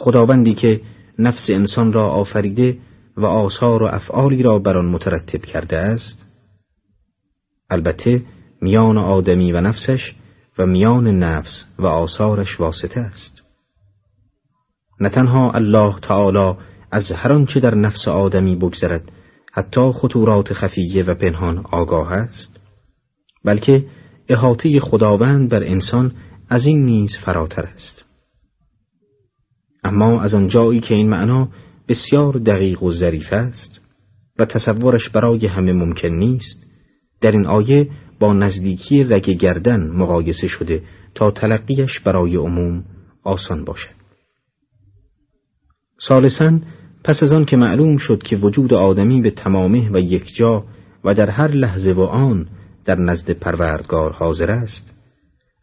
خداوندی 0.00 0.54
که 0.54 0.80
نفس 1.18 1.50
انسان 1.50 1.92
را 1.92 2.08
آفریده 2.08 2.78
و 3.16 3.26
آثار 3.26 3.82
و 3.82 3.86
افعالی 3.86 4.42
را 4.42 4.58
بر 4.58 4.76
آن 4.76 4.86
مترتب 4.86 5.44
کرده 5.44 5.78
است. 5.78 6.26
البته 7.70 8.22
میان 8.60 8.98
آدمی 8.98 9.52
و 9.52 9.60
نفسش 9.60 10.14
و 10.58 10.66
میان 10.66 11.06
نفس 11.06 11.64
و 11.78 11.86
آثارش 11.86 12.60
واسطه 12.60 13.00
است. 13.00 13.42
نه 15.00 15.08
تنها 15.08 15.50
الله 15.50 16.00
تعالی 16.00 16.58
از 16.90 17.12
هر 17.12 17.32
آنچه 17.32 17.60
در 17.60 17.74
نفس 17.74 18.08
آدمی 18.08 18.56
بگذرد 18.56 19.12
حتی 19.52 19.92
خطورات 19.92 20.52
خفیه 20.52 21.04
و 21.04 21.14
پنهان 21.14 21.58
آگاه 21.58 22.12
است 22.12 22.56
بلکه 23.44 23.84
احاطه 24.28 24.80
خداوند 24.80 25.50
بر 25.50 25.62
انسان 25.62 26.12
از 26.48 26.66
این 26.66 26.84
نیز 26.84 27.16
فراتر 27.24 27.62
است. 27.62 28.09
اما 29.84 30.22
از 30.22 30.34
آنجایی 30.34 30.80
که 30.80 30.94
این 30.94 31.08
معنا 31.08 31.48
بسیار 31.88 32.32
دقیق 32.32 32.82
و 32.82 32.92
ظریف 32.92 33.32
است 33.32 33.80
و 34.38 34.44
تصورش 34.44 35.08
برای 35.08 35.46
همه 35.46 35.72
ممکن 35.72 36.08
نیست 36.08 36.66
در 37.20 37.32
این 37.32 37.46
آیه 37.46 37.88
با 38.20 38.32
نزدیکی 38.32 39.04
رگ 39.04 39.30
گردن 39.30 39.90
مقایسه 39.90 40.46
شده 40.46 40.82
تا 41.14 41.30
تلقیش 41.30 42.00
برای 42.00 42.36
عموم 42.36 42.84
آسان 43.24 43.64
باشد. 43.64 44.00
ثالثا 46.08 46.60
پس 47.04 47.22
از 47.22 47.32
آن 47.32 47.44
که 47.44 47.56
معلوم 47.56 47.96
شد 47.96 48.22
که 48.22 48.36
وجود 48.36 48.74
آدمی 48.74 49.20
به 49.20 49.30
تمامه 49.30 49.90
و 49.92 49.98
یکجا 49.98 50.64
و 51.04 51.14
در 51.14 51.30
هر 51.30 51.48
لحظه 51.48 51.92
و 51.92 52.00
آن 52.00 52.48
در 52.84 52.98
نزد 52.98 53.30
پروردگار 53.30 54.12
حاضر 54.12 54.50
است 54.50 54.94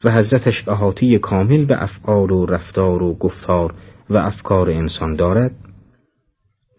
و 0.03 0.11
حضرتش 0.11 0.67
احاطی 0.67 1.19
کامل 1.19 1.65
به 1.65 1.83
افعال 1.83 2.31
و 2.31 2.45
رفتار 2.45 3.03
و 3.03 3.13
گفتار 3.13 3.73
و 4.09 4.17
افکار 4.17 4.69
انسان 4.69 5.15
دارد 5.15 5.51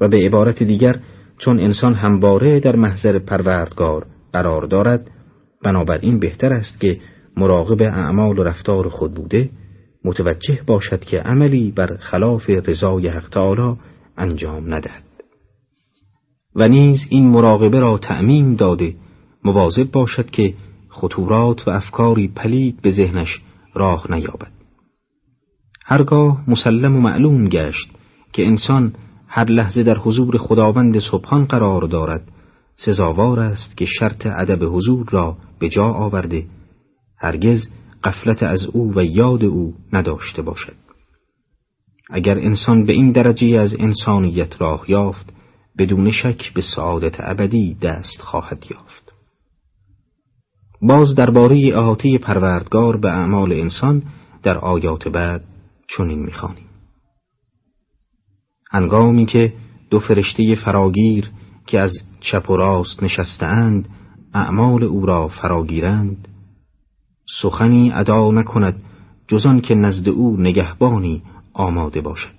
و 0.00 0.08
به 0.08 0.16
عبارت 0.16 0.62
دیگر 0.62 1.00
چون 1.38 1.60
انسان 1.60 1.94
همواره 1.94 2.60
در 2.60 2.76
محضر 2.76 3.18
پروردگار 3.18 4.06
قرار 4.32 4.62
دارد 4.62 5.10
بنابراین 5.64 6.18
بهتر 6.18 6.52
است 6.52 6.80
که 6.80 7.00
مراقب 7.36 7.82
اعمال 7.82 8.38
و 8.38 8.42
رفتار 8.42 8.88
خود 8.88 9.14
بوده 9.14 9.50
متوجه 10.04 10.58
باشد 10.66 11.00
که 11.00 11.20
عملی 11.20 11.70
بر 11.70 11.96
خلاف 11.96 12.50
رضای 12.50 13.08
حق 13.08 13.28
تعالی 13.28 13.76
انجام 14.16 14.74
ندهد. 14.74 15.02
و 16.54 16.68
نیز 16.68 17.06
این 17.10 17.28
مراقبه 17.28 17.80
را 17.80 17.98
تعمیم 17.98 18.54
داده 18.54 18.94
مواظب 19.44 19.90
باشد 19.90 20.30
که 20.30 20.54
خطورات 20.88 21.68
و 21.68 21.70
افکاری 21.70 22.28
پلید 22.28 22.82
به 22.82 22.90
ذهنش 22.90 23.42
راه 23.74 24.06
نیابد. 24.10 24.57
هرگاه 25.90 26.50
مسلم 26.50 26.96
و 26.96 27.00
معلوم 27.00 27.48
گشت 27.48 27.88
که 28.32 28.46
انسان 28.46 28.94
هر 29.28 29.44
لحظه 29.44 29.82
در 29.82 29.98
حضور 29.98 30.36
خداوند 30.36 30.98
سبحان 30.98 31.44
قرار 31.44 31.82
دارد 31.82 32.28
سزاوار 32.76 33.40
است 33.40 33.76
که 33.76 33.84
شرط 33.84 34.26
ادب 34.26 34.74
حضور 34.74 35.08
را 35.10 35.36
به 35.58 35.68
جا 35.68 35.84
آورده. 35.84 36.46
هرگز 37.18 37.68
قفلت 38.04 38.42
از 38.42 38.66
او 38.72 38.92
و 38.96 39.04
یاد 39.04 39.44
او 39.44 39.74
نداشته 39.92 40.42
باشد. 40.42 40.74
اگر 42.10 42.38
انسان 42.38 42.84
به 42.84 42.92
این 42.92 43.12
درجه 43.12 43.58
از 43.58 43.76
انسانیت 43.78 44.60
راه 44.60 44.84
یافت 44.88 45.32
بدون 45.78 46.10
شک 46.10 46.52
به 46.54 46.62
سعادت 46.76 47.16
ابدی 47.18 47.74
دست 47.74 48.20
خواهد 48.20 48.64
یافت. 48.70 49.12
باز 50.82 51.14
درباره 51.14 51.78
احاطه 51.78 52.18
پروردگار 52.18 52.96
به 52.96 53.08
اعمال 53.08 53.52
انسان 53.52 54.02
در 54.42 54.58
آیات 54.58 55.08
بعد 55.08 55.44
چنین 55.88 56.18
می‌خوانیم 56.18 56.68
هنگامی 58.70 59.26
که 59.26 59.52
دو 59.90 59.98
فرشته 59.98 60.54
فراگیر 60.54 61.30
که 61.66 61.80
از 61.80 61.92
چپ 62.20 62.50
و 62.50 62.56
راست 62.56 63.02
نشستهاند 63.02 63.88
اعمال 64.34 64.84
او 64.84 65.06
را 65.06 65.28
فراگیرند 65.28 66.28
سخنی 67.42 67.92
ادا 67.92 68.30
نکند 68.30 68.82
جزان 69.28 69.60
که 69.60 69.74
نزد 69.74 70.08
او 70.08 70.36
نگهبانی 70.36 71.22
آماده 71.52 72.00
باشد. 72.00 72.38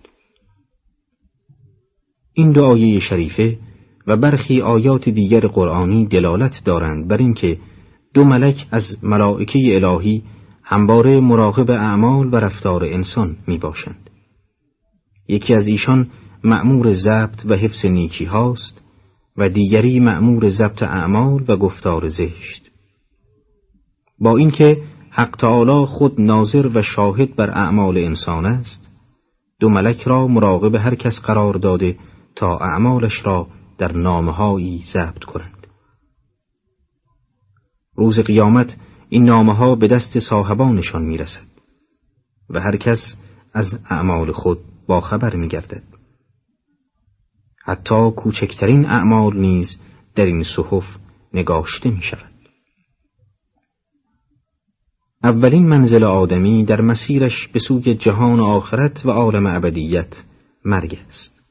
این 2.33 2.51
دو 2.51 2.99
شریفه 2.99 3.57
و 4.07 4.17
برخی 4.17 4.61
آیات 4.61 5.09
دیگر 5.09 5.47
قرآنی 5.47 6.05
دلالت 6.05 6.61
دارند 6.65 7.07
بر 7.07 7.17
اینکه 7.17 7.59
دو 8.13 8.23
ملک 8.23 8.67
از 8.71 8.83
ملائکه 9.03 9.59
الهی 9.65 10.23
همواره 10.71 11.19
مراقب 11.19 11.71
اعمال 11.71 12.33
و 12.33 12.35
رفتار 12.35 12.83
انسان 12.83 13.37
می 13.47 13.57
باشند. 13.57 14.09
یکی 15.27 15.53
از 15.53 15.67
ایشان 15.67 16.07
مأمور 16.43 16.93
ضبط 16.93 17.45
و 17.45 17.55
حفظ 17.55 17.85
نیکی 17.85 18.25
هاست 18.25 18.81
و 19.37 19.49
دیگری 19.49 19.99
مأمور 19.99 20.49
ضبط 20.49 20.83
اعمال 20.83 21.45
و 21.47 21.57
گفتار 21.57 22.07
زشت. 22.07 22.71
با 24.19 24.37
اینکه 24.37 24.83
حق 25.09 25.35
تعالی 25.35 25.85
خود 25.85 26.21
ناظر 26.21 26.67
و 26.67 26.81
شاهد 26.81 27.35
بر 27.35 27.49
اعمال 27.49 27.97
انسان 27.97 28.45
است 28.45 28.91
دو 29.59 29.69
ملک 29.69 30.01
را 30.01 30.27
مراقب 30.27 30.75
هر 30.75 30.95
کس 30.95 31.21
قرار 31.21 31.53
داده 31.53 31.97
تا 32.35 32.57
اعمالش 32.57 33.25
را 33.25 33.47
در 33.77 33.91
نامهایی 33.91 34.83
ضبط 34.93 35.23
کنند 35.23 35.67
روز 37.95 38.19
قیامت 38.19 38.77
این 39.09 39.23
نامه 39.23 39.55
ها 39.55 39.75
به 39.75 39.87
دست 39.87 40.19
صاحبانشان 40.19 41.01
می 41.01 41.17
رسد 41.17 41.47
و 42.49 42.59
هر 42.59 42.77
کس 42.77 43.15
از 43.53 43.79
اعمال 43.89 44.31
خود 44.31 44.59
باخبر 44.87 45.35
می 45.35 45.47
گردد. 45.47 45.83
حتی 47.63 48.11
کوچکترین 48.11 48.85
اعمال 48.85 49.37
نیز 49.37 49.77
در 50.15 50.25
این 50.25 50.43
صحف 50.43 50.97
نگاشته 51.33 51.89
می 51.89 52.01
شود. 52.01 52.29
اولین 55.23 55.67
منزل 55.67 56.03
آدمی 56.03 56.65
در 56.65 56.81
مسیرش 56.81 57.47
به 57.47 57.59
سوی 57.59 57.95
جهان 57.95 58.39
آخرت 58.39 59.05
و 59.05 59.09
عالم 59.11 59.45
ابدیت 59.45 60.23
مرگ 60.65 60.99
است 61.07 61.41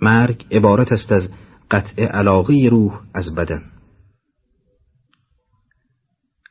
مرگ 0.00 0.46
عبارت 0.50 0.92
است 0.92 1.12
از 1.12 1.28
قطع 1.70 2.02
علاقه 2.02 2.68
روح 2.70 3.00
از 3.14 3.34
بدن 3.34 3.62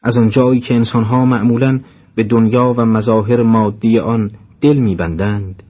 از 0.04 0.18
آن 0.18 0.30
جایی 0.30 0.60
که 0.60 0.74
انسانها 0.74 1.26
معمولا 1.26 1.80
به 2.16 2.24
دنیا 2.24 2.74
و 2.78 2.86
مظاهر 2.86 3.44
مادی 3.44 4.00
آن 4.00 4.32
دل 4.62 4.78
میبندند. 4.78 5.64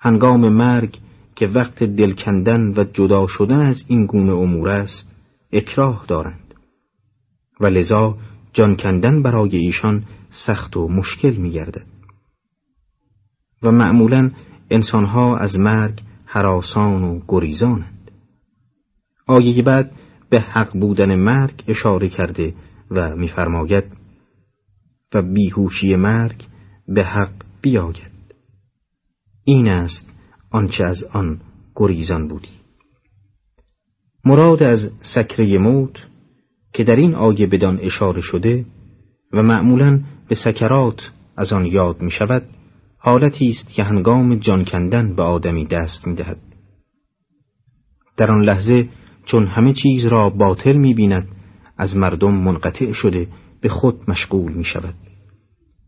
هنگام 0.00 0.48
مرگ 0.48 0.98
که 1.36 1.46
وقت 1.46 1.84
دل 1.84 2.12
کندن 2.12 2.74
و 2.76 2.84
جدا 2.84 3.26
شدن 3.26 3.60
از 3.60 3.84
این 3.88 4.06
گونه 4.06 4.32
امور 4.32 4.68
است 4.68 5.14
اکراه 5.52 6.04
دارند. 6.08 6.54
و 7.60 7.66
لذا 7.66 8.16
جان 8.52 8.76
کندن 8.76 9.22
برای 9.22 9.56
ایشان 9.56 10.04
سخت 10.30 10.76
و 10.76 10.88
مشکل 10.88 11.36
میگردد. 11.36 11.86
و 13.62 13.70
معمولا 13.70 14.30
انسانها 14.70 15.36
از 15.36 15.56
مرگ 15.56 16.00
حراسان 16.24 17.04
و 17.04 17.20
گریزانند. 17.28 18.10
آیه 19.26 19.62
بعد 19.62 19.92
به 20.30 20.40
حق 20.40 20.78
بودن 20.78 21.16
مرگ 21.16 21.64
اشاره 21.68 22.08
کرده 22.08 22.54
و 22.94 23.16
میفرماید 23.16 23.84
و 25.14 25.22
بیهوشی 25.22 25.96
مرگ 25.96 26.44
به 26.88 27.04
حق 27.04 27.32
بیاید 27.62 28.12
این 29.44 29.68
است 29.68 30.12
آنچه 30.50 30.84
از 30.84 31.04
آن 31.04 31.40
گریزان 31.74 32.28
بودی 32.28 32.48
مراد 34.24 34.62
از 34.62 34.90
سکره 35.14 35.58
موت 35.58 35.96
که 36.72 36.84
در 36.84 36.96
این 36.96 37.14
آیه 37.14 37.46
بدان 37.46 37.78
اشاره 37.82 38.20
شده 38.20 38.66
و 39.32 39.42
معمولا 39.42 40.00
به 40.28 40.34
سکرات 40.34 41.12
از 41.36 41.52
آن 41.52 41.66
یاد 41.66 42.00
می 42.00 42.10
شود 42.10 42.42
حالتی 42.98 43.48
است 43.48 43.74
که 43.74 43.82
هنگام 43.82 44.34
جان 44.34 44.64
کندن 44.64 45.16
به 45.16 45.22
آدمی 45.22 45.64
دست 45.64 46.06
می 46.06 46.14
دهد. 46.14 46.38
در 48.16 48.30
آن 48.30 48.42
لحظه 48.42 48.88
چون 49.24 49.46
همه 49.46 49.72
چیز 49.72 50.06
را 50.06 50.30
باطل 50.30 50.76
می 50.76 50.94
بیند 50.94 51.28
از 51.76 51.96
مردم 51.96 52.34
منقطع 52.34 52.92
شده 52.92 53.28
به 53.60 53.68
خود 53.68 54.10
مشغول 54.10 54.52
می 54.52 54.64
شود 54.64 54.94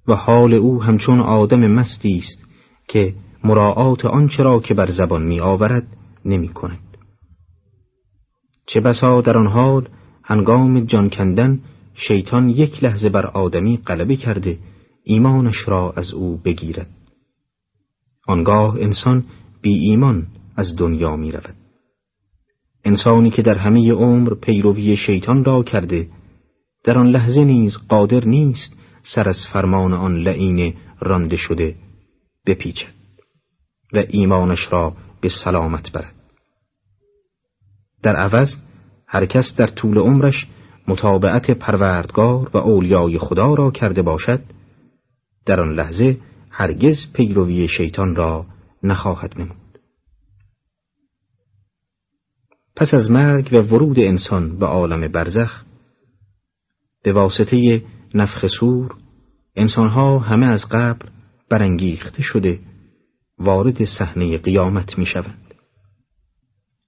و 0.09 0.15
حال 0.15 0.55
او 0.55 0.83
همچون 0.83 1.21
آدم 1.21 1.67
مستی 1.67 2.17
است 2.17 2.47
که 2.89 3.15
مراعات 3.45 4.05
آنچه 4.05 4.43
را 4.43 4.61
که 4.61 4.75
بر 4.75 4.91
زبان 4.91 5.23
می 5.23 5.41
آورد 5.41 5.87
نمی 6.25 6.49
کند. 6.49 6.79
چه 8.67 8.81
بسا 8.81 9.21
در 9.21 9.37
آن 9.37 9.47
حال 9.47 9.89
هنگام 10.25 10.81
جان 10.81 11.11
کندن 11.11 11.61
شیطان 11.95 12.49
یک 12.49 12.85
لحظه 12.85 13.09
بر 13.09 13.27
آدمی 13.27 13.77
غلبه 13.77 14.17
کرده 14.17 14.59
ایمانش 15.03 15.69
را 15.69 15.93
از 15.97 16.15
او 16.15 16.37
بگیرد 16.45 16.91
آنگاه 18.27 18.77
انسان 18.81 19.25
بی 19.63 19.75
ایمان 19.75 20.27
از 20.57 20.77
دنیا 20.77 21.17
می 21.17 21.33
رود. 21.33 21.64
انسانی 22.85 23.31
که 23.31 23.43
در 23.43 23.59
همه 23.59 23.93
عمر 23.93 24.35
پیروی 24.35 24.97
شیطان 24.97 25.45
را 25.45 25.63
کرده 25.63 26.09
در 26.85 26.99
آن 26.99 27.07
لحظه 27.07 27.45
نیز 27.45 27.77
قادر 27.89 28.25
نیست 28.25 28.77
سر 29.03 29.29
از 29.29 29.47
فرمان 29.53 29.93
آن 29.93 30.17
لعین 30.17 30.75
رانده 31.01 31.37
شده 31.37 31.75
بپیچد 32.47 32.93
و 33.93 34.05
ایمانش 34.09 34.73
را 34.73 34.97
به 35.21 35.29
سلامت 35.29 35.93
برد. 35.93 36.15
در 38.03 38.17
عوض 38.17 38.57
هر 39.07 39.27
کس 39.27 39.57
در 39.57 39.67
طول 39.67 39.99
عمرش 39.99 40.47
مطابعت 40.89 41.51
پروردگار 41.51 42.51
و 42.55 42.57
اولیای 42.57 43.19
خدا 43.19 43.55
را 43.55 43.71
کرده 43.71 44.03
باشد 44.03 44.41
در 45.47 45.61
آن 45.61 45.73
لحظه 45.73 46.19
هرگز 46.51 47.13
پیروی 47.13 47.69
شیطان 47.69 48.17
را 48.17 48.47
نخواهد 48.83 49.35
نمود. 49.41 49.64
پس 52.77 52.95
از 52.95 53.11
مرگ 53.11 53.49
و 53.53 53.57
ورود 53.57 53.99
انسان 53.99 54.59
به 54.59 54.67
عالم 54.67 55.09
برزخ 55.13 55.65
به 57.03 57.13
واسطه 57.13 57.83
نفخ 58.15 58.47
سور 58.47 58.95
انسانها 59.57 60.19
همه 60.19 60.47
از 60.47 60.65
قبر 60.71 61.09
برانگیخته 61.51 62.23
شده 62.23 62.61
وارد 63.39 63.85
صحنه 63.85 64.39
قیامت 64.39 64.99
می 64.99 65.07
شوند. 65.07 65.55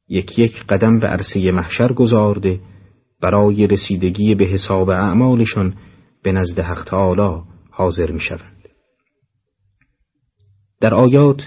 یک 0.08 0.38
یک 0.38 0.64
قدم 0.68 0.98
به 0.98 1.06
عرصه 1.06 1.50
محشر 1.50 1.92
گذارده 1.92 2.60
برای 3.20 3.66
رسیدگی 3.66 4.34
به 4.34 4.44
حساب 4.44 4.90
اعمالشان 4.90 5.74
به 6.22 6.32
نزد 6.32 6.60
حق 6.60 6.84
تعالی 6.84 7.42
حاضر 7.70 8.10
می 8.10 8.20
شوند. 8.20 8.68
در 10.80 10.94
آیات 10.94 11.42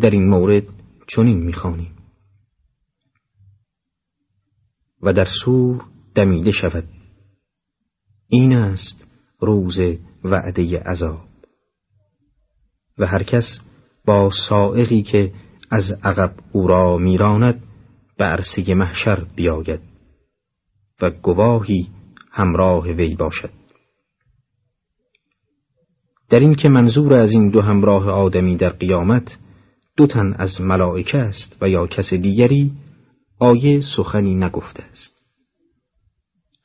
در 0.00 0.10
این 0.10 0.28
مورد 0.28 0.64
چنین 1.06 1.38
می‌خوانیم 1.38 1.94
و 5.04 5.12
در 5.12 5.28
سور 5.44 5.84
دمیده 6.14 6.52
شود. 6.52 6.84
این 8.28 8.56
است 8.56 9.06
روز 9.40 9.78
وعده 10.24 10.78
عذاب. 10.78 11.24
و 12.98 13.06
هر 13.06 13.22
کس 13.22 13.60
با 14.04 14.30
سائقی 14.48 15.02
که 15.02 15.32
از 15.70 15.92
عقب 16.02 16.34
او 16.52 16.66
را 16.66 16.98
میراند 16.98 17.62
به 18.18 18.24
عرصه 18.24 18.74
محشر 18.74 19.24
بیاید 19.36 19.80
و 21.00 21.10
گواهی 21.10 21.88
همراه 22.30 22.88
وی 22.88 23.14
باشد. 23.14 23.50
در 26.30 26.40
این 26.40 26.54
که 26.54 26.68
منظور 26.68 27.14
از 27.14 27.30
این 27.30 27.50
دو 27.50 27.60
همراه 27.60 28.10
آدمی 28.10 28.56
در 28.56 28.68
قیامت 28.68 29.38
دو 29.96 30.06
تن 30.06 30.34
از 30.38 30.60
ملائکه 30.60 31.18
است 31.18 31.56
و 31.60 31.68
یا 31.68 31.86
کس 31.86 32.14
دیگری 32.14 32.72
آیه 33.44 33.80
سخنی 33.80 34.34
نگفته 34.34 34.82
است. 34.82 35.14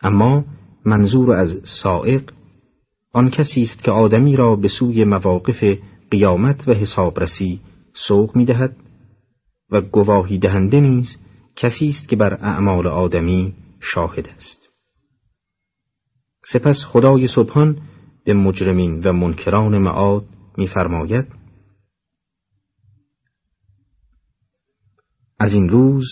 اما 0.01 0.45
منظور 0.85 1.31
از 1.31 1.61
سائق 1.83 2.31
آن 3.13 3.29
کسی 3.29 3.63
است 3.63 3.83
که 3.83 3.91
آدمی 3.91 4.35
را 4.35 4.55
به 4.55 4.67
سوی 4.67 5.03
مواقف 5.03 5.63
قیامت 6.11 6.67
و 6.67 6.73
حسابرسی 6.73 7.59
سوق 7.93 8.35
می 8.35 8.45
دهد 8.45 8.75
و 9.71 9.81
گواهی 9.81 10.37
دهنده 10.37 10.79
نیز 10.79 11.17
کسی 11.55 11.89
است 11.89 12.09
که 12.09 12.15
بر 12.15 12.33
اعمال 12.33 12.87
آدمی 12.87 13.53
شاهد 13.79 14.27
است. 14.27 14.69
سپس 16.45 16.85
خدای 16.87 17.27
سبحان 17.27 17.81
به 18.25 18.33
مجرمین 18.33 18.99
و 18.99 19.13
منکران 19.13 19.77
معاد 19.77 20.25
میفرماید 20.57 21.25
از 25.39 25.53
این 25.53 25.69
روز 25.69 26.05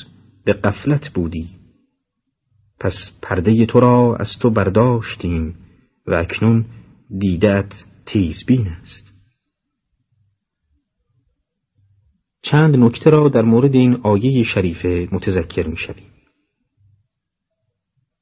به 0.47 0.53
قفلت 0.53 1.09
بودی. 1.09 1.47
پس 2.79 2.93
پرده 3.21 3.65
تو 3.65 3.79
را 3.79 4.15
از 4.15 4.27
تو 4.39 4.49
برداشتیم 4.49 5.55
و 6.07 6.13
اکنون 6.13 6.65
دیدت 7.19 7.73
تیزبین 8.05 8.67
است. 8.67 9.11
چند 12.41 12.75
نکته 12.75 13.09
را 13.09 13.29
در 13.29 13.41
مورد 13.41 13.75
این 13.75 13.95
آیه 14.03 14.43
شریفه 14.43 15.07
متذکر 15.11 15.67
می 15.67 15.77
شویم. 15.77 16.11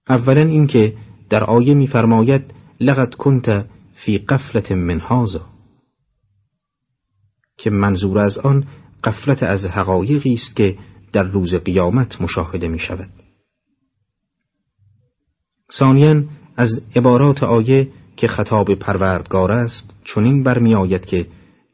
اولا 0.09 0.41
اینکه 0.41 0.97
در 1.29 1.43
آیه 1.43 1.73
میفرماید 1.73 2.53
لقد 2.79 3.13
کنت 3.13 3.65
فی 3.93 4.17
قفلت 4.17 4.71
من 4.71 4.99
هازا 4.99 5.45
که 7.57 7.69
منظور 7.69 8.19
از 8.19 8.38
آن 8.38 8.67
قفلت 9.03 9.43
از 9.43 9.65
حقایقی 9.65 10.33
است 10.33 10.55
که 10.55 10.77
در 11.15 11.23
روز 11.23 11.56
قیامت 11.56 12.21
مشاهده 12.21 12.67
می 12.67 12.80
شود. 12.80 13.10
ثانیا 15.80 16.23
از 16.58 16.69
عبارات 16.95 17.43
آیه 17.43 17.88
که 18.15 18.28
خطاب 18.28 18.75
پروردگار 18.75 19.51
است 19.51 19.93
چنین 20.04 20.43
برمیآید 20.43 21.06
که 21.06 21.28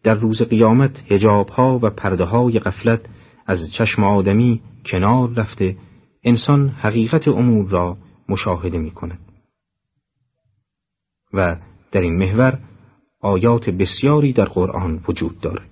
در 0.03 0.13
روز 0.13 0.41
قیامت 0.41 1.11
هجاب 1.11 1.49
ها 1.49 1.79
و 1.83 1.89
پرده 1.89 2.23
های 2.23 2.59
قفلت 2.59 3.01
از 3.45 3.71
چشم 3.71 4.03
آدمی 4.03 4.61
کنار 4.85 5.29
رفته 5.29 5.77
انسان 6.23 6.69
حقیقت 6.69 7.27
امور 7.27 7.69
را 7.69 7.97
مشاهده 8.29 8.77
می 8.77 8.91
کند. 8.91 9.19
و 11.33 11.57
در 11.91 12.01
این 12.01 12.17
محور 12.17 12.59
آیات 13.21 13.69
بسیاری 13.69 14.33
در 14.33 14.45
قرآن 14.45 15.03
وجود 15.07 15.39
دارد. 15.39 15.69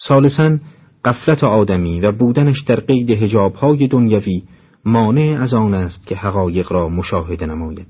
سالسا 0.00 0.58
قفلت 1.04 1.44
آدمی 1.44 2.00
و 2.00 2.12
بودنش 2.12 2.60
در 2.60 2.80
قید 2.80 3.10
هجابهای 3.10 3.88
دنیوی 3.88 4.42
مانع 4.84 5.38
از 5.40 5.54
آن 5.54 5.74
است 5.74 6.06
که 6.06 6.16
حقایق 6.16 6.72
را 6.72 6.88
مشاهده 6.88 7.46
نماید. 7.46 7.86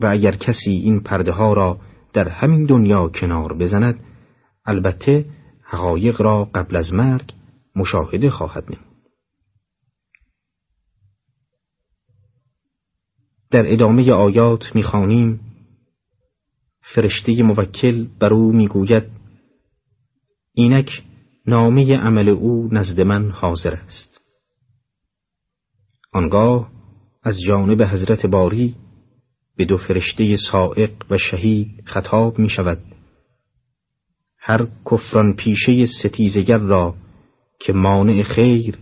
و 0.00 0.06
اگر 0.06 0.36
کسی 0.36 0.70
این 0.70 1.00
پرده 1.00 1.32
ها 1.32 1.52
را 1.52 1.78
در 2.12 2.28
همین 2.28 2.64
دنیا 2.64 3.08
کنار 3.08 3.58
بزند 3.58 4.00
البته 4.64 5.26
حقایق 5.62 6.20
را 6.20 6.44
قبل 6.54 6.76
از 6.76 6.92
مرگ 6.92 7.32
مشاهده 7.76 8.30
خواهد 8.30 8.64
نمود. 8.64 8.92
در 13.50 13.72
ادامه 13.72 14.12
آیات 14.12 14.76
می‌خوانیم 14.76 15.40
فرشته 16.94 17.42
موکل 17.42 18.06
بر 18.18 18.34
او 18.34 18.52
می‌گوید 18.52 19.04
اینک 20.54 21.02
نامه 21.46 21.96
عمل 21.96 22.28
او 22.28 22.68
نزد 22.72 23.00
من 23.00 23.30
حاضر 23.30 23.74
است. 23.74 24.20
آنگاه 26.12 26.70
از 27.22 27.40
جانب 27.40 27.82
حضرت 27.82 28.26
باری 28.26 28.74
به 29.56 29.64
دو 29.64 29.76
فرشته 29.76 30.36
سائق 30.50 30.90
و 31.10 31.18
شهید 31.18 31.82
خطاب 31.84 32.38
می 32.38 32.48
شود. 32.48 32.78
هر 34.38 34.68
کفران 34.90 35.36
پیشه 35.36 35.86
ستیزگر 35.86 36.58
را 36.58 36.94
که 37.60 37.72
مانع 37.72 38.22
خیر 38.22 38.78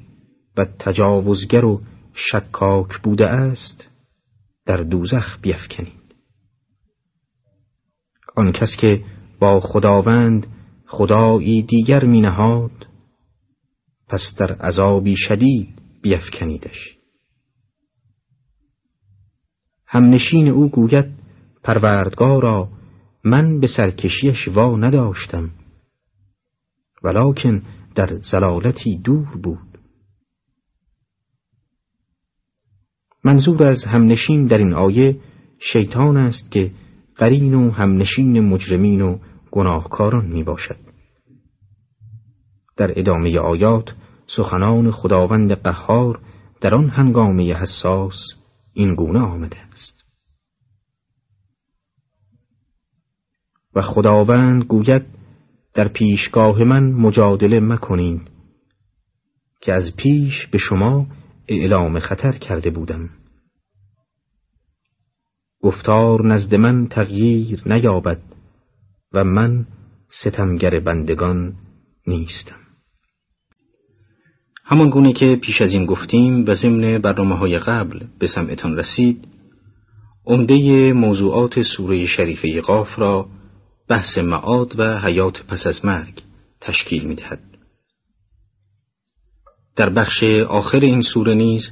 و 0.56 0.64
تجاوزگر 0.78 1.64
و 1.64 1.82
شکاک 2.14 2.98
بوده 3.02 3.26
است 3.26 3.88
در 4.66 4.76
دوزخ 4.76 5.38
بیفکنید. 5.42 6.14
آن 8.36 8.52
کس 8.52 8.76
که 8.80 9.04
با 9.40 9.60
خداوند 9.60 10.46
خدایی 10.90 11.62
دیگر 11.62 12.04
می 12.04 12.20
نهاد 12.20 12.86
پس 14.08 14.20
در 14.38 14.52
عذابی 14.52 15.16
شدید 15.16 15.82
بیفکنیدش. 16.02 16.96
همنشین 19.86 20.48
او 20.48 20.68
گوید 20.68 21.06
پروردگارا 21.62 22.68
من 23.24 23.60
به 23.60 23.66
سرکشیش 23.66 24.48
وا 24.48 24.76
نداشتم 24.76 25.50
ولکن 27.02 27.62
در 27.94 28.18
زلالتی 28.22 28.98
دور 28.98 29.36
بود. 29.42 29.78
منظور 33.24 33.68
از 33.68 33.84
همنشین 33.84 34.44
در 34.44 34.58
این 34.58 34.72
آیه 34.72 35.20
شیطان 35.58 36.16
است 36.16 36.50
که 36.50 36.70
قرین 37.16 37.54
و 37.54 37.70
همنشین 37.70 38.40
مجرمین 38.40 39.02
و 39.02 39.18
گناهکاران 39.50 40.26
می 40.26 40.42
باشد. 40.42 40.76
در 42.76 42.98
ادامه 42.98 43.38
آیات 43.38 43.84
سخنان 44.26 44.90
خداوند 44.90 45.52
قهار 45.52 46.20
در 46.60 46.74
آن 46.74 46.88
هنگامه 46.88 47.54
حساس 47.54 48.16
این 48.72 48.94
گونه 48.94 49.18
آمده 49.18 49.58
است. 49.58 50.04
و 53.74 53.82
خداوند 53.82 54.64
گوید 54.64 55.06
در 55.74 55.88
پیشگاه 55.88 56.64
من 56.64 56.92
مجادله 56.92 57.60
مکنید 57.60 58.30
که 59.60 59.72
از 59.72 59.96
پیش 59.96 60.46
به 60.46 60.58
شما 60.58 61.06
اعلام 61.48 61.98
خطر 61.98 62.32
کرده 62.32 62.70
بودم. 62.70 63.10
گفتار 65.62 66.26
نزد 66.26 66.54
من 66.54 66.86
تغییر 66.86 67.62
نیابد. 67.66 68.29
و 69.12 69.24
من 69.24 69.66
ستمگر 70.08 70.80
بندگان 70.80 71.54
نیستم 72.06 72.56
همان 74.64 74.90
گونه 74.90 75.12
که 75.12 75.36
پیش 75.36 75.62
از 75.62 75.72
این 75.72 75.86
گفتیم 75.86 76.44
و 76.46 76.54
ضمن 76.54 76.98
برنامه 76.98 77.36
های 77.36 77.58
قبل 77.58 78.06
به 78.18 78.26
سمعتان 78.26 78.76
رسید 78.76 79.28
عمده 80.26 80.92
موضوعات 80.92 81.62
سوره 81.62 82.06
شریفه 82.06 82.60
قاف 82.60 82.98
را 82.98 83.28
بحث 83.88 84.18
معاد 84.18 84.78
و 84.78 84.98
حیات 84.98 85.42
پس 85.42 85.66
از 85.66 85.84
مرگ 85.84 86.22
تشکیل 86.60 87.04
می 87.04 87.14
دهد. 87.14 87.40
در 89.76 89.90
بخش 89.90 90.22
آخر 90.48 90.78
این 90.78 91.00
سوره 91.00 91.34
نیز 91.34 91.70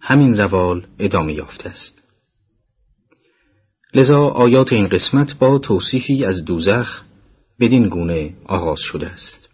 همین 0.00 0.34
روال 0.34 0.86
ادامه 0.98 1.32
یافته 1.32 1.68
است. 1.68 2.01
لذا 3.94 4.18
آیات 4.18 4.72
این 4.72 4.88
قسمت 4.88 5.38
با 5.38 5.58
توصیفی 5.58 6.24
از 6.24 6.44
دوزخ 6.44 7.02
بدین 7.60 7.88
گونه 7.88 8.34
آغاز 8.46 8.80
شده 8.80 9.08
است. 9.08 9.48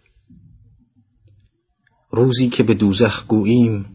روزی 2.11 2.49
که 2.49 2.63
به 2.63 2.73
دوزخ 2.73 3.27
گوییم 3.27 3.85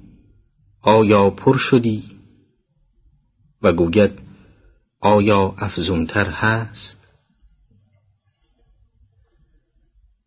آیا 0.83 1.31
پر 1.31 1.57
شدی 1.57 2.03
و 3.63 3.73
گوید 3.73 4.13
آیا 5.01 5.55
افزونتر 5.59 6.27
هست 6.31 7.05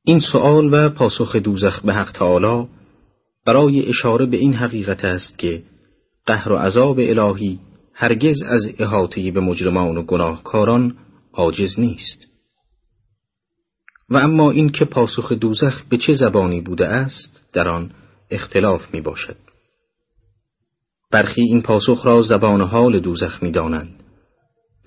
این 0.04 0.20
سؤال 0.20 0.74
و 0.74 0.90
پاسخ 0.90 1.36
دوزخ 1.36 1.82
به 1.86 1.94
حق 1.94 2.12
تعالی 2.12 2.68
برای 3.46 3.90
اشاره 3.90 4.26
به 4.26 4.38
این 4.38 4.54
حقیقت 4.54 5.06
است 5.06 5.40
که 5.40 5.64
قهر 6.26 6.52
و 6.52 6.56
عذاب 6.56 7.00
الهی 7.00 7.60
هرگز 8.00 8.44
از 8.44 8.76
احاطه 8.80 9.32
به 9.32 9.40
مجرمان 9.40 9.98
و 9.98 10.04
گناهکاران 10.04 10.98
عاجز 11.34 11.80
نیست 11.80 12.28
و 14.10 14.18
اما 14.18 14.52
این 14.52 14.70
که 14.70 14.86
پاسخ 14.86 15.32
دوزخ 15.32 15.84
به 15.90 15.98
چه 15.98 16.14
زبانی 16.14 16.62
بوده 16.62 16.88
است 16.88 17.44
در 17.54 17.68
آن 17.68 17.92
اختلاف 18.32 18.94
می 18.94 19.02
باشد. 19.02 19.36
برخی 21.12 21.42
این 21.42 21.62
پاسخ 21.62 22.06
را 22.06 22.22
زبان 22.22 22.62
حال 22.62 23.00
دوزخ 23.00 23.44
می 23.44 23.52
دانند 23.52 24.04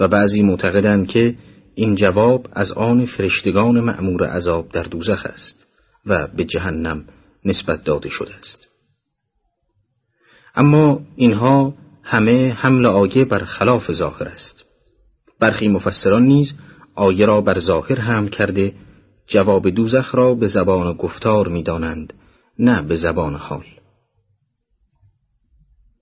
و 0.01 0.09
بعضی 0.09 0.43
معتقدند 0.43 1.09
که 1.09 1.37
این 1.75 1.95
جواب 1.95 2.49
از 2.53 2.73
آن 2.73 3.07
فرشتگان 3.07 3.81
مأمور 3.81 4.27
عذاب 4.27 4.69
در 4.69 4.83
دوزخ 4.83 5.27
است 5.27 5.67
و 6.07 6.27
به 6.27 6.45
جهنم 6.45 7.05
نسبت 7.45 7.85
داده 7.85 8.09
شده 8.09 8.35
است. 8.35 8.69
اما 10.55 11.01
اینها 11.17 11.75
همه 12.11 12.53
حمل 12.53 12.87
آیه 12.87 13.25
بر 13.25 13.45
خلاف 13.45 13.93
ظاهر 13.93 14.29
است. 14.29 14.65
برخی 15.41 15.69
مفسران 15.69 16.23
نیز 16.23 16.55
آیه 16.95 17.27
را 17.27 17.41
بر 17.41 17.59
ظاهر 17.59 18.01
حمل 18.01 18.29
کرده 18.29 18.75
جواب 19.27 19.71
دوزخ 19.71 20.15
را 20.15 20.35
به 20.35 20.47
زبان 20.47 20.93
گفتار 20.93 21.49
می 21.49 21.63
دانند 21.63 22.13
نه 22.59 22.83
به 22.83 22.97
زبان 22.97 23.35
حال 23.35 23.65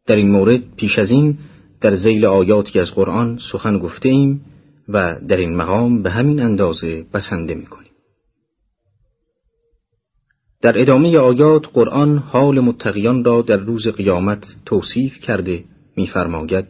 در 0.06 0.16
این 0.16 0.30
مورد 0.30 0.74
پیش 0.76 0.98
از 0.98 1.10
این 1.10 1.38
در 1.80 1.94
زیل 1.94 2.26
آیاتی 2.26 2.80
از 2.80 2.94
قرآن 2.94 3.38
سخن 3.52 3.78
گفته 3.78 4.08
ایم 4.08 4.44
و 4.88 5.20
در 5.28 5.36
این 5.36 5.56
مقام 5.56 6.02
به 6.02 6.10
همین 6.10 6.40
اندازه 6.40 7.04
بسنده 7.14 7.54
می 7.54 7.66
کنیم. 7.66 7.92
در 10.62 10.80
ادامه 10.80 11.18
آیات 11.18 11.66
قرآن 11.72 12.18
حال 12.18 12.60
متقیان 12.60 13.24
را 13.24 13.42
در 13.42 13.56
روز 13.56 13.88
قیامت 13.88 14.44
توصیف 14.66 15.18
کرده 15.20 15.64
می‌فرماید 15.98 16.66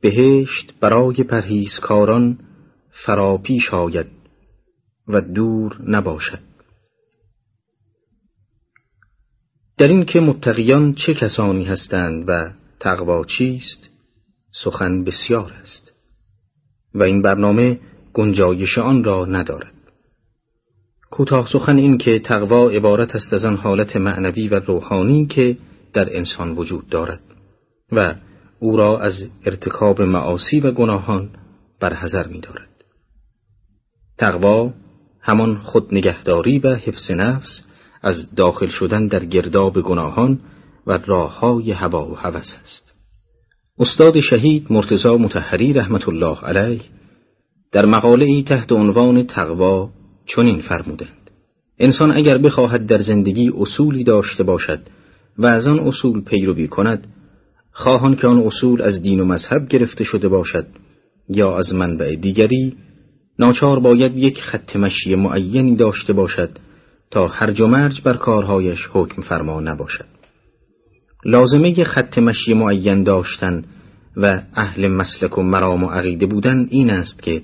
بهشت 0.00 0.74
برای 0.80 1.22
پرهیزکاران 1.22 2.38
فراپیش 2.90 3.74
آید 3.74 4.06
و 5.08 5.20
دور 5.20 5.82
نباشد. 5.88 6.38
در 9.78 9.88
این 9.88 10.04
که 10.04 10.20
متقیان 10.20 10.94
چه 10.94 11.14
کسانی 11.14 11.64
هستند 11.64 12.24
و 12.28 12.50
تقوا 12.80 13.24
چیست 13.24 13.90
سخن 14.64 15.04
بسیار 15.04 15.52
است 15.52 15.92
و 16.94 17.02
این 17.02 17.22
برنامه 17.22 17.80
گنجایش 18.12 18.78
آن 18.78 19.04
را 19.04 19.24
ندارد. 19.24 19.72
کوتاه 21.10 21.48
سخن 21.52 21.76
این 21.76 21.98
که 21.98 22.18
تقوا 22.18 22.70
عبارت 22.70 23.14
است 23.16 23.32
از 23.32 23.44
آن 23.44 23.56
حالت 23.56 23.96
معنوی 23.96 24.48
و 24.48 24.54
روحانی 24.54 25.26
که 25.26 25.58
در 25.96 26.16
انسان 26.16 26.52
وجود 26.52 26.88
دارد 26.88 27.20
و 27.92 28.14
او 28.60 28.76
را 28.76 28.98
از 28.98 29.30
ارتکاب 29.44 30.02
معاصی 30.02 30.60
و 30.60 30.70
گناهان 30.70 31.30
برحذر 31.80 32.26
می 32.26 32.40
دارد. 32.40 32.68
تقوا 34.18 34.72
همان 35.20 35.58
خود 35.58 35.94
نگهداری 35.94 36.58
و 36.58 36.74
حفظ 36.74 37.10
نفس 37.10 37.62
از 38.02 38.34
داخل 38.34 38.66
شدن 38.66 39.06
در 39.06 39.24
گرداب 39.24 39.80
گناهان 39.80 40.40
و 40.86 40.98
راه 41.06 41.38
های 41.38 41.72
هوا 41.72 42.06
و 42.06 42.14
هوس 42.14 42.56
است. 42.62 42.94
استاد 43.78 44.20
شهید 44.20 44.66
مرتزا 44.70 45.16
متحری 45.16 45.72
رحمت 45.72 46.08
الله 46.08 46.38
علیه 46.40 46.80
در 47.72 47.86
مقاله 47.86 48.24
ای 48.24 48.42
تحت 48.42 48.72
عنوان 48.72 49.26
تقوا 49.26 49.90
چنین 50.26 50.60
فرمودند 50.60 51.30
انسان 51.78 52.16
اگر 52.16 52.38
بخواهد 52.38 52.86
در 52.86 52.98
زندگی 52.98 53.50
اصولی 53.56 54.04
داشته 54.04 54.42
باشد 54.42 54.80
و 55.38 55.46
از 55.46 55.66
آن 55.66 55.78
اصول 55.78 56.24
پیروی 56.24 56.68
کند 56.68 57.06
خواهان 57.72 58.16
که 58.16 58.26
آن 58.26 58.38
اصول 58.38 58.82
از 58.82 59.02
دین 59.02 59.20
و 59.20 59.24
مذهب 59.24 59.68
گرفته 59.68 60.04
شده 60.04 60.28
باشد 60.28 60.66
یا 61.28 61.56
از 61.56 61.74
منبع 61.74 62.14
دیگری 62.14 62.76
ناچار 63.38 63.80
باید 63.80 64.16
یک 64.16 64.40
خط 64.40 64.76
مشی 64.76 65.14
معینی 65.14 65.76
داشته 65.76 66.12
باشد 66.12 66.50
تا 67.10 67.26
هرج 67.26 67.60
و 67.60 67.66
مرج 67.66 68.02
بر 68.02 68.16
کارهایش 68.16 68.88
حکم 68.92 69.22
فرما 69.22 69.60
نباشد. 69.60 70.04
لازمه 71.24 71.84
خط 71.84 72.18
مشی 72.18 72.54
معین 72.54 73.02
داشتن 73.02 73.64
و 74.16 74.42
اهل 74.54 74.88
مسلک 74.88 75.38
و 75.38 75.42
مرام 75.42 75.84
و 75.84 75.86
عقیده 75.86 76.26
بودن 76.26 76.66
این 76.70 76.90
است 76.90 77.22
که 77.22 77.42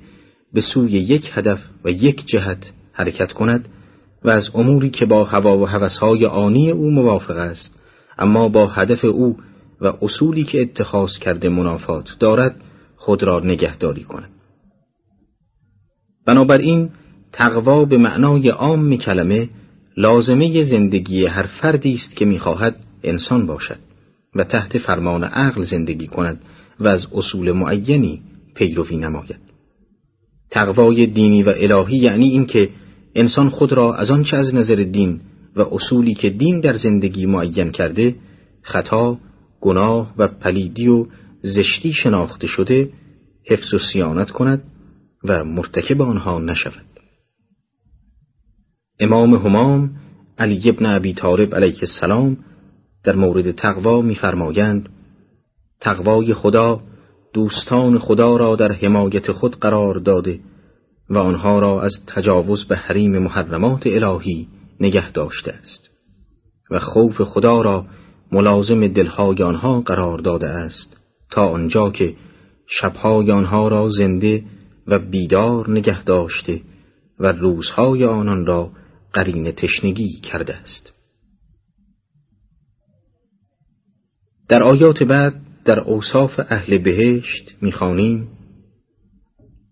به 0.53 0.61
سوی 0.61 0.91
یک 0.91 1.31
هدف 1.33 1.61
و 1.85 1.91
یک 1.91 2.27
جهت 2.27 2.73
حرکت 2.93 3.33
کند 3.33 3.69
و 4.25 4.31
از 4.31 4.51
اموری 4.55 4.91
که 4.91 5.07
با 5.07 5.25
هوا 5.25 5.59
و 5.59 5.67
هوسهای 5.67 6.27
آنی 6.27 6.71
او 6.71 6.91
موافق 6.91 7.37
است 7.37 7.82
اما 8.19 8.49
با 8.49 8.67
هدف 8.67 9.05
او 9.05 9.37
و 9.81 9.93
اصولی 10.03 10.45
که 10.45 10.63
اتخاذ 10.63 11.19
کرده 11.19 11.49
منافات 11.49 12.17
دارد 12.21 12.61
خود 12.97 13.23
را 13.23 13.41
نگهداری 13.41 14.05
کند. 14.05 14.31
بنابراین 16.27 16.91
تقوا 17.33 17.85
به 17.85 17.99
معنای 17.99 18.49
عام 18.49 18.97
کلمه 18.97 19.49
لازمه 19.97 20.65
زندگی 20.65 21.27
هر 21.27 21.43
فردی 21.43 21.95
است 21.95 22.17
که 22.17 22.25
می‌خواهد 22.25 22.77
انسان 23.03 23.47
باشد 23.47 23.79
و 24.35 24.45
تحت 24.45 24.79
فرمان 24.79 25.25
عقل 25.25 25.63
زندگی 25.63 26.07
کند 26.07 26.43
و 26.81 26.89
از 26.89 27.07
اصول 27.15 27.53
معینی 27.53 28.23
پیروی 28.55 28.97
نماید. 28.97 29.41
تقوای 30.51 31.07
دینی 31.07 31.43
و 31.43 31.55
الهی 31.57 31.97
یعنی 31.97 32.29
اینکه 32.29 32.69
انسان 33.15 33.49
خود 33.49 33.73
را 33.73 33.95
از 33.95 34.11
آنچه 34.11 34.37
از 34.37 34.55
نظر 34.55 34.75
دین 34.75 35.21
و 35.57 35.61
اصولی 35.61 36.15
که 36.15 36.31
دین 36.31 36.61
در 36.61 36.75
زندگی 36.75 37.27
معین 37.27 37.71
کرده 37.71 38.15
خطا، 38.63 39.19
گناه 39.61 40.15
و 40.19 40.29
پلیدی 40.29 40.89
و 40.89 41.07
زشتی 41.43 41.93
شناخته 41.93 42.47
شده 42.47 42.91
حفظ 43.47 43.75
و 43.75 43.79
سیانت 43.79 44.31
کند 44.31 44.63
و 45.25 45.45
مرتکب 45.45 46.03
آنها 46.03 46.39
نشود. 46.39 46.87
امام 49.01 49.35
همام 49.35 49.91
علی 50.39 50.69
ابن 50.69 50.87
ابی 50.87 51.15
طالب 51.15 51.55
علیه 51.55 51.79
السلام 51.81 52.37
در 53.05 53.17
مورد 53.17 53.51
تقوا 53.51 54.03
می‌فرمایند 54.03 54.89
تقوای 55.81 56.35
خدا 56.35 56.81
دوستان 57.35 57.99
خدا 57.99 58.37
را 58.37 58.57
در 58.57 58.73
حمایت 58.73 59.33
خود 59.33 59.57
قرار 59.57 59.99
داده 59.99 60.41
و 61.11 61.19
آنها 61.19 61.59
را 61.59 61.83
از 61.83 61.93
تجاوز 62.07 62.65
به 62.65 62.77
حریم 62.77 63.19
محرمات 63.19 63.87
الهی 63.87 64.49
نگه 64.81 65.13
داشته 65.13 65.53
است. 65.53 65.91
و 66.71 66.79
خوف 66.79 67.23
خدا 67.23 67.61
را 67.61 67.87
ملازم 68.33 68.89
دلهای 68.89 69.43
آنها 69.43 69.81
قرار 69.81 70.19
داده 70.19 70.47
است 70.47 70.97
تا 71.31 71.49
آنجا 71.49 71.91
که 71.91 72.15
شبهای 72.67 73.33
آنها 73.33 73.69
را 73.69 73.89
زنده 73.89 74.45
و 74.87 74.99
بیدار 74.99 75.71
نگه 75.71 76.05
داشته 76.05 76.61
و 77.19 77.33
روزهای 77.33 78.05
آنان 78.05 78.47
را 78.47 78.71
قرین 79.13 79.53
تشنگی 79.53 80.21
کرده 80.21 80.55
است. 80.57 80.93
در 84.49 84.63
آیات 84.63 85.03
بعد 85.03 85.35
در 85.65 85.81
اوصاف 85.81 86.41
اهل 86.49 86.79
بهشت 86.79 87.57
می‌خوانیم 87.61 88.29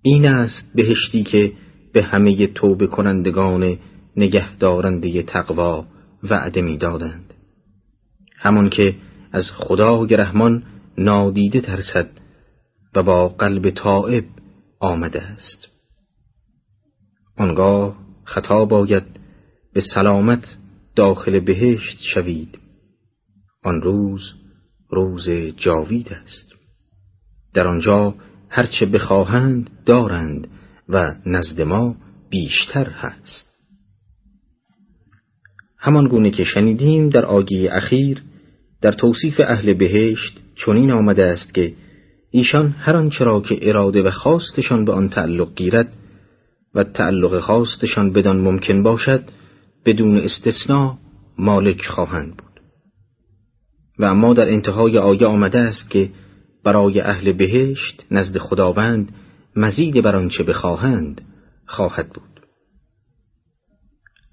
این 0.02 0.26
است 0.26 0.72
بهشتی 0.74 1.22
که 1.22 1.52
به 1.92 2.02
همه 2.02 2.46
توبه 2.46 2.86
کنندگان 2.86 3.78
نگهدارنده 4.16 5.23
تقوا 5.23 5.87
وعده 6.23 6.62
می‌دادند. 6.62 7.35
همان 8.37 8.70
که 8.70 8.96
از 9.33 9.51
خدا 9.51 10.03
رحمان 10.05 10.62
نادیده 10.99 11.61
ترسد 11.61 12.11
و 12.94 13.03
با 13.03 13.29
قلب 13.29 13.70
تائب 13.70 14.25
آمده 14.81 15.23
است. 15.23 15.68
آنگاه 17.37 17.96
خطا 18.25 18.64
باید 18.64 19.07
به 19.73 19.81
سلامت 19.94 20.59
داخل 20.96 21.40
بهشت 21.40 21.99
شوید. 22.14 22.59
آن 23.64 23.83
روز 23.83 24.35
روز 24.90 25.31
جاوید 25.57 26.12
است. 26.12 26.53
در 27.55 27.66
آنجا 27.66 28.14
هرچه 28.49 28.87
بخواهند 28.87 29.70
دارند 29.87 30.49
و 30.88 31.14
نزد 31.27 31.62
ما 31.62 31.96
بیشتر 32.31 32.90
هست. 32.90 33.49
همان 35.80 36.08
گونه 36.08 36.30
که 36.30 36.44
شنیدیم 36.44 37.08
در 37.08 37.24
آگی 37.24 37.68
اخیر 37.68 38.22
در 38.80 38.92
توصیف 38.92 39.40
اهل 39.44 39.74
بهشت 39.74 40.40
چنین 40.54 40.90
آمده 40.90 41.24
است 41.24 41.54
که 41.54 41.74
ایشان 42.30 42.74
هر 42.78 42.96
آنچه 42.96 43.24
را 43.24 43.40
که 43.40 43.68
اراده 43.68 44.02
و 44.02 44.10
خواستشان 44.10 44.84
به 44.84 44.92
آن 44.92 45.08
تعلق 45.08 45.54
گیرد 45.54 45.92
و 46.74 46.84
تعلق 46.84 47.38
خواستشان 47.38 48.12
بدان 48.12 48.40
ممکن 48.40 48.82
باشد 48.82 49.24
بدون 49.86 50.16
استثناء 50.16 50.94
مالک 51.38 51.86
خواهند 51.86 52.36
بود. 52.36 52.60
و 53.98 54.04
اما 54.04 54.34
در 54.34 54.48
انتهای 54.48 54.98
آیه 54.98 55.26
آمده 55.26 55.58
است 55.58 55.90
که 55.90 56.10
برای 56.64 57.00
اهل 57.00 57.32
بهشت 57.32 58.04
نزد 58.10 58.38
خداوند 58.38 59.12
مزید 59.56 60.02
بر 60.02 60.16
آنچه 60.16 60.44
بخواهند 60.44 61.20
خواهد 61.66 62.08
بود. 62.08 62.29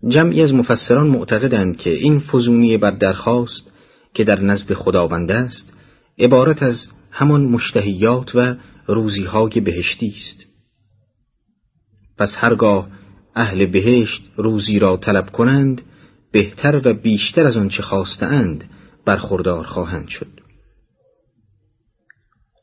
جمعی 0.07 0.41
از 0.41 0.53
مفسران 0.53 1.07
معتقدند 1.07 1.77
که 1.77 1.89
این 1.89 2.19
فزونی 2.19 2.77
بر 2.77 2.91
درخواست 2.91 3.73
که 4.13 4.23
در 4.23 4.39
نزد 4.39 4.73
خداوند 4.73 5.31
است 5.31 5.73
عبارت 6.19 6.63
از 6.63 6.87
همان 7.11 7.45
مشتهیات 7.45 8.35
و 8.35 8.55
روزیهای 8.87 9.59
بهشتی 9.59 10.13
است. 10.17 10.45
پس 12.17 12.35
هرگاه 12.37 12.87
اهل 13.35 13.65
بهشت 13.65 14.23
روزی 14.35 14.79
را 14.79 14.97
طلب 14.97 15.31
کنند 15.31 15.81
بهتر 16.31 16.81
و 16.85 16.93
بیشتر 16.93 17.45
از 17.45 17.57
آنچه 17.57 17.83
خواستند 17.83 18.63
برخوردار 19.05 19.63
خواهند 19.63 20.07
شد. 20.07 20.27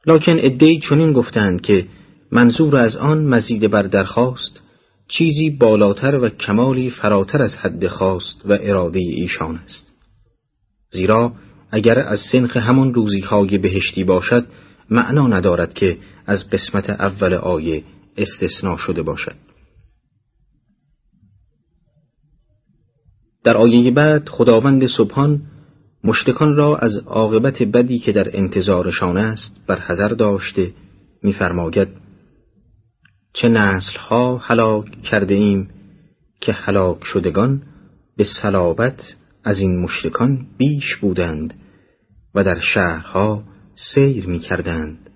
لکن 0.07 0.37
ادهی 0.38 0.80
چنین 0.80 1.12
گفتند 1.12 1.61
که 1.61 1.87
منظور 2.33 2.76
از 2.76 2.96
آن 2.96 3.24
مزید 3.24 3.70
بر 3.70 3.83
درخواست 3.83 4.61
چیزی 5.08 5.50
بالاتر 5.50 6.14
و 6.14 6.28
کمالی 6.28 6.90
فراتر 6.90 7.42
از 7.42 7.56
حد 7.56 7.86
خواست 7.86 8.42
و 8.44 8.58
اراده 8.60 8.98
ایشان 8.98 9.56
است. 9.56 9.92
زیرا 10.90 11.32
اگر 11.70 11.98
از 11.98 12.20
سنخ 12.32 12.56
همان 12.56 12.94
روزیهای 12.94 13.58
بهشتی 13.58 14.04
باشد 14.04 14.46
معنا 14.90 15.26
ندارد 15.26 15.74
که 15.74 15.98
از 16.26 16.50
قسمت 16.50 16.90
اول 16.90 17.34
آیه 17.34 17.84
استثنا 18.16 18.76
شده 18.76 19.02
باشد. 19.02 19.34
در 23.44 23.56
آیه 23.56 23.90
بعد 23.90 24.28
خداوند 24.28 24.86
سبحان 24.86 25.42
مشتکان 26.04 26.56
را 26.56 26.76
از 26.76 26.96
عاقبت 27.06 27.62
بدی 27.62 27.98
که 27.98 28.12
در 28.12 28.36
انتظارشان 28.36 29.16
است 29.16 29.64
بر 29.66 29.78
حذر 29.78 30.08
داشته 30.08 30.72
می‌فرماید 31.22 31.88
چه 33.34 33.48
نسلها 33.48 34.38
هلاک 34.38 35.02
کرده 35.02 35.34
ایم 35.34 35.70
که 36.40 36.52
هلاک 36.52 37.04
شدگان 37.04 37.62
به 38.16 38.24
صلابت 38.42 39.16
از 39.44 39.60
این 39.60 39.80
مشتکان 39.80 40.46
بیش 40.58 40.96
بودند 40.96 41.54
و 42.34 42.44
در 42.44 42.58
شهرها 42.60 43.42
سیر 43.74 44.26
می 44.26 44.38
کردند. 44.38 45.10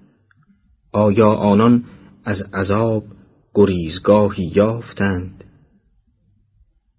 آیا 0.92 1.28
آنان 1.28 1.84
از 2.24 2.42
عذاب 2.42 3.04
گریزگاهی 3.54 4.52
یافتند؟ 4.54 5.44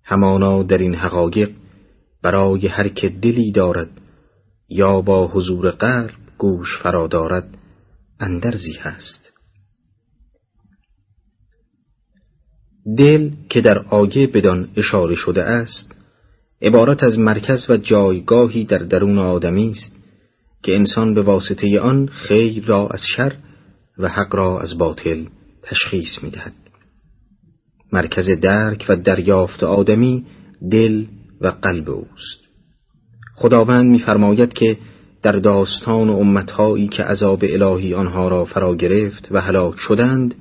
همانا 0.04 0.64
در 0.64 0.78
این 0.78 0.96
حقایق 0.96 1.52
برای 2.22 2.68
هر 2.68 2.88
که 2.88 3.10
دلی 3.10 3.52
دارد 3.52 3.90
یا 4.70 5.02
با 5.02 5.28
حضور 5.28 5.72
قلب 5.72 6.12
گوش 6.38 6.78
فرا 6.84 7.08
دارد 7.08 7.58
اندرزی 8.20 8.74
هست 8.74 9.29
دل 12.98 13.32
که 13.50 13.62
در 13.62 13.80
آیه 13.80 14.28
بدان 14.28 14.70
اشاره 14.76 15.16
شده 15.16 15.44
است 15.44 15.96
عبارت 16.62 17.04
از 17.04 17.20
مرکز 17.20 17.70
و 17.70 17.78
جایگاهی 17.78 18.64
در 18.64 18.78
درون 18.78 19.18
آدمی 19.18 19.70
است 19.70 20.00
که 20.64 20.76
انسان 20.76 21.14
به 21.14 21.22
واسطه 21.22 21.80
آن 21.80 22.08
خیر 22.08 22.64
را 22.66 22.88
از 22.88 23.02
شر 23.16 23.34
و 23.98 24.08
حق 24.08 24.36
را 24.36 24.60
از 24.60 24.78
باطل 24.78 25.26
تشخیص 25.64 26.24
می 26.24 26.30
دهد. 26.30 26.54
مرکز 27.94 28.30
درک 28.30 28.86
و 28.90 28.96
دریافت 28.96 29.64
آدمی 29.64 30.26
دل 30.72 31.06
و 31.42 31.48
قلب 31.48 31.90
اوست 31.90 32.40
خداوند 33.36 33.86
می‌فرماید 33.86 34.54
که 34.54 34.78
در 35.22 35.32
داستان 35.32 36.10
امتهایی 36.10 36.88
که 36.88 37.04
عذاب 37.04 37.44
الهی 37.44 37.94
آنها 37.94 38.28
را 38.28 38.46
فرا 38.46 38.76
گرفت 38.76 39.28
و 39.32 39.42
هلاک 39.42 39.76
شدند 39.78 40.36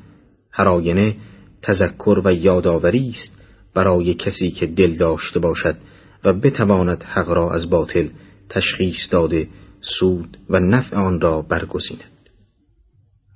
هر 0.52 0.68
آینه 0.68 1.16
تذکر 1.62 2.22
و 2.24 2.32
یادآوری 2.32 3.10
است 3.10 3.38
برای 3.74 4.14
کسی 4.14 4.50
که 4.50 4.66
دل 4.66 4.96
داشته 4.96 5.40
باشد 5.40 5.76
و 6.24 6.32
بتواند 6.32 7.02
حق 7.02 7.28
را 7.28 7.50
از 7.50 7.70
باطل 7.70 8.08
تشخیص 8.48 9.12
داده 9.12 9.48
سود 9.80 10.38
و 10.50 10.58
نفع 10.58 10.96
آن 10.96 11.20
را 11.20 11.42
برگزیند. 11.42 12.30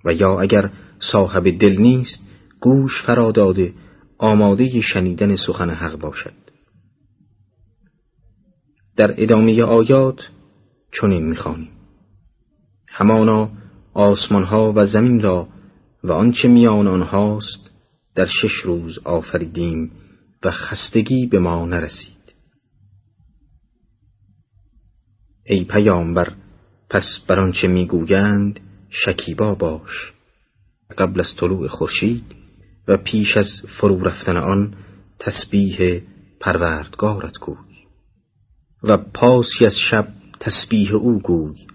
و 0.05 0.13
یا 0.13 0.41
اگر 0.41 0.71
صاحب 0.99 1.51
دل 1.59 1.77
نیست 1.81 2.21
گوش 2.61 3.03
فرا 3.03 3.33
داده 3.33 3.73
آماده 4.19 4.81
شنیدن 4.81 5.37
سخن 5.37 5.71
حق 5.71 5.99
باشد. 5.99 6.33
در 8.97 9.15
ادامه 9.17 9.63
آیات 9.63 10.29
چنین 10.93 11.29
می‌خوانیم. 11.29 11.71
همانا 12.89 13.51
آسمانها 13.95 14.73
و 14.77 14.87
زمین 14.87 15.21
را 15.21 15.49
و 16.05 16.13
آنچه 16.13 16.49
میان 16.49 16.89
آنهاست 16.89 17.72
در 18.14 18.27
شش 18.27 18.53
روز 18.53 18.98
آفریدیم 19.05 19.90
و 20.44 20.51
خستگی 20.51 21.27
به 21.27 21.38
ما 21.38 21.66
نرسید. 21.66 22.33
ای 25.44 25.64
پیامبر 25.64 26.33
پس 26.90 27.20
بر 27.29 27.40
آنچه 27.40 27.68
می‌گویند 27.68 28.61
شکیبا 28.90 29.55
باش. 29.55 30.12
قبل 30.98 31.20
از 31.20 31.37
طلوع 31.37 31.68
خورشید 31.68 32.25
و 32.88 32.96
پیش 32.96 33.37
از 33.37 33.62
فرو 33.79 34.05
رفتن 34.05 34.37
آن 34.37 34.75
تسبیح 35.18 36.03
پروردگارت 36.40 37.38
گوی 37.38 37.87
و 38.83 38.96
پاسی 38.96 39.66
از 39.66 39.79
شب 39.90 40.09
تسبیح 40.40 40.94
او 40.94 41.18
گوی 41.18 41.66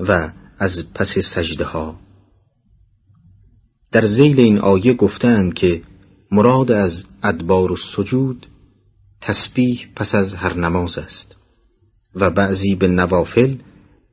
و 0.00 0.32
از 0.58 0.92
پس 0.94 1.14
سجده 1.34 1.64
ها 1.64 2.00
در 3.92 4.06
زیل 4.06 4.40
این 4.40 4.58
آیه 4.58 4.94
گفتند 4.94 5.54
که 5.54 5.82
مراد 6.32 6.72
از 6.72 7.04
ادبار 7.22 7.72
و 7.72 7.76
سجود 7.76 8.46
تسبیح 9.20 9.86
پس 9.96 10.14
از 10.14 10.34
هر 10.34 10.54
نماز 10.54 10.98
است 10.98 11.36
و 12.14 12.30
بعضی 12.30 12.74
به 12.74 12.88
نوافل 12.88 13.56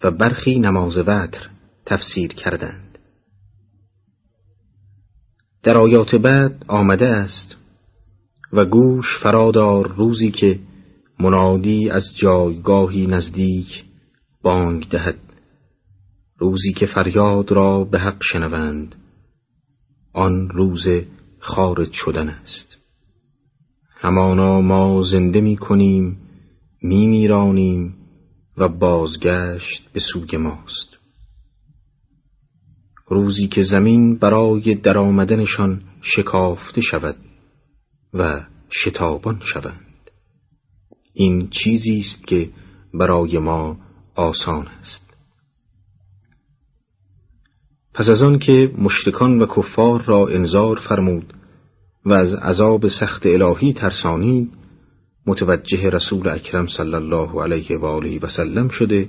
و 0.04 0.12
برخی 0.12 0.60
نماز 0.60 0.98
وتر 0.98 1.50
تفسیر 1.86 2.34
کردند. 2.34 2.98
در 5.64 5.78
آیات 5.78 6.16
بعد 6.16 6.66
آمده 6.68 7.08
است 7.08 7.56
و 8.54 8.66
گوش 8.66 9.20
فرادار 9.24 9.88
روزی 9.88 10.32
که 10.32 10.60
منادی 11.20 11.90
از 11.90 12.04
جایگاهی 12.16 13.08
نزدیک 13.08 13.84
بانگ 14.42 14.90
دهد 14.90 15.20
روزی 16.38 16.74
که 16.74 16.86
فریاد 16.86 17.52
را 17.52 17.84
به 17.84 18.00
حق 18.00 18.24
شنوند. 18.24 18.96
آن 20.14 20.50
روز 20.50 20.88
خارج 21.40 21.92
شدن 21.92 22.30
است. 22.30 22.78
همانا 23.90 24.62
ما 24.62 25.02
زنده 25.02 25.42
می 25.42 25.58
کنیم 25.58 26.18
می 26.82 27.08
میرانیم 27.08 27.96
و 28.58 28.68
بازگشت 28.68 29.90
به 29.94 30.00
سوی 30.00 30.38
ماست. 30.38 30.98
روزی 33.08 33.48
که 33.48 33.62
زمین 33.62 34.16
برای 34.18 34.76
درآمدنشان 34.76 35.82
شکافته 36.02 36.82
شود 36.82 37.16
و 38.14 38.46
شتابان 38.70 39.40
شوند. 39.44 40.10
این 41.14 41.50
چیزی 41.50 42.00
است 42.00 42.28
که 42.28 42.50
برای 42.94 43.40
ما 43.40 43.78
آسان 44.16 44.68
است. 44.68 45.13
پس 47.94 48.10
از 48.10 48.22
آن 48.22 48.40
که 48.40 48.72
مشتکان 48.78 49.42
و 49.42 49.46
کفار 49.46 50.02
را 50.02 50.28
انذار 50.28 50.76
فرمود 50.76 51.34
و 52.06 52.14
از 52.14 52.34
عذاب 52.34 52.88
سخت 52.88 53.26
الهی 53.26 53.74
ترسانید 53.74 54.52
متوجه 55.28 55.90
رسول 55.90 56.30
اکرم 56.30 56.68
صلی 56.68 56.94
الله 56.94 57.42
علیه 57.44 57.78
و 57.78 57.86
آله 57.86 58.20
و 58.22 58.28
سلم 58.28 58.70
شده 58.70 59.08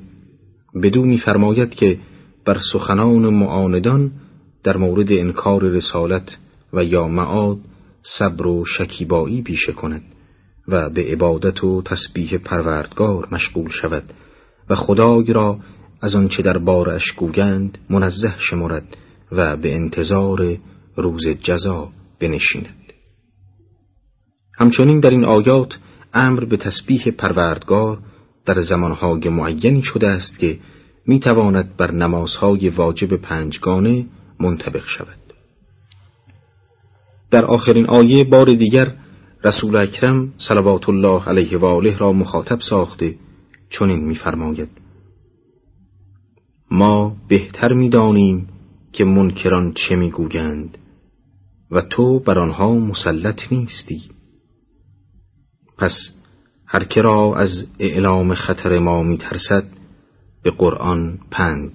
بدو 0.82 1.16
فرماید 1.16 1.74
که 1.74 1.98
بر 2.44 2.58
سخنان 2.72 3.28
معاندان 3.28 4.12
در 4.64 4.76
مورد 4.76 5.12
انکار 5.12 5.62
رسالت 5.62 6.36
و 6.72 6.84
یا 6.84 7.08
معاد 7.08 7.58
صبر 8.18 8.46
و 8.46 8.64
شکیبایی 8.64 9.42
پیشه 9.42 9.72
کند 9.72 10.02
و 10.68 10.90
به 10.90 11.02
عبادت 11.02 11.64
و 11.64 11.82
تسبیح 11.82 12.38
پروردگار 12.38 13.28
مشغول 13.32 13.70
شود 13.70 14.04
و 14.70 14.74
خدای 14.74 15.32
را 15.32 15.58
از 16.04 16.14
آنچه 16.14 16.42
در 16.42 16.58
بارش 16.58 17.12
گویند 17.12 17.78
منزه 17.90 18.34
شمرد 18.38 18.96
و 19.32 19.56
به 19.56 19.74
انتظار 19.74 20.58
روز 20.96 21.28
جزا 21.28 21.88
بنشیند. 22.20 22.92
همچنین 24.58 25.00
در 25.00 25.10
این 25.10 25.24
آیات 25.24 25.78
امر 26.14 26.44
به 26.44 26.56
تسبیح 26.56 27.10
پروردگار 27.10 27.98
در 28.46 28.60
زمانهای 28.60 29.28
معینی 29.28 29.82
شده 29.82 30.08
است 30.08 30.38
که 30.38 30.58
می 31.06 31.20
تواند 31.20 31.76
بر 31.76 31.90
نمازهای 31.90 32.68
واجب 32.68 33.16
پنجگانه 33.16 34.06
منطبق 34.40 34.84
شود. 34.86 35.32
در 37.30 37.44
آخرین 37.44 37.86
آیه 37.86 38.24
بار 38.24 38.46
دیگر 38.46 38.94
رسول 39.44 39.76
اکرم 39.76 40.32
صلوات 40.48 40.88
الله 40.88 41.28
علیه 41.28 41.58
و 41.58 41.64
آله 41.64 41.98
را 41.98 42.12
مخاطب 42.12 42.60
ساخته 42.60 43.14
چنین 43.70 44.04
می‌فرماید. 44.04 44.83
ما 46.70 47.16
بهتر 47.28 47.72
می‌دانیم 47.72 48.48
که 48.92 49.04
منکران 49.04 49.72
چه 49.72 49.96
می‌گویند 49.96 50.78
و 51.70 51.80
تو 51.80 52.18
بر 52.18 52.38
آنها 52.38 52.74
مسلط 52.74 53.52
نیستی. 53.52 54.00
پس 55.78 56.10
هر 56.66 56.84
که 56.84 57.02
را 57.02 57.36
از 57.36 57.66
اعلام 57.78 58.34
خطر 58.34 58.78
ما 58.78 59.02
میترسد 59.02 59.64
به 60.42 60.50
قرآن 60.50 61.18
پند 61.30 61.72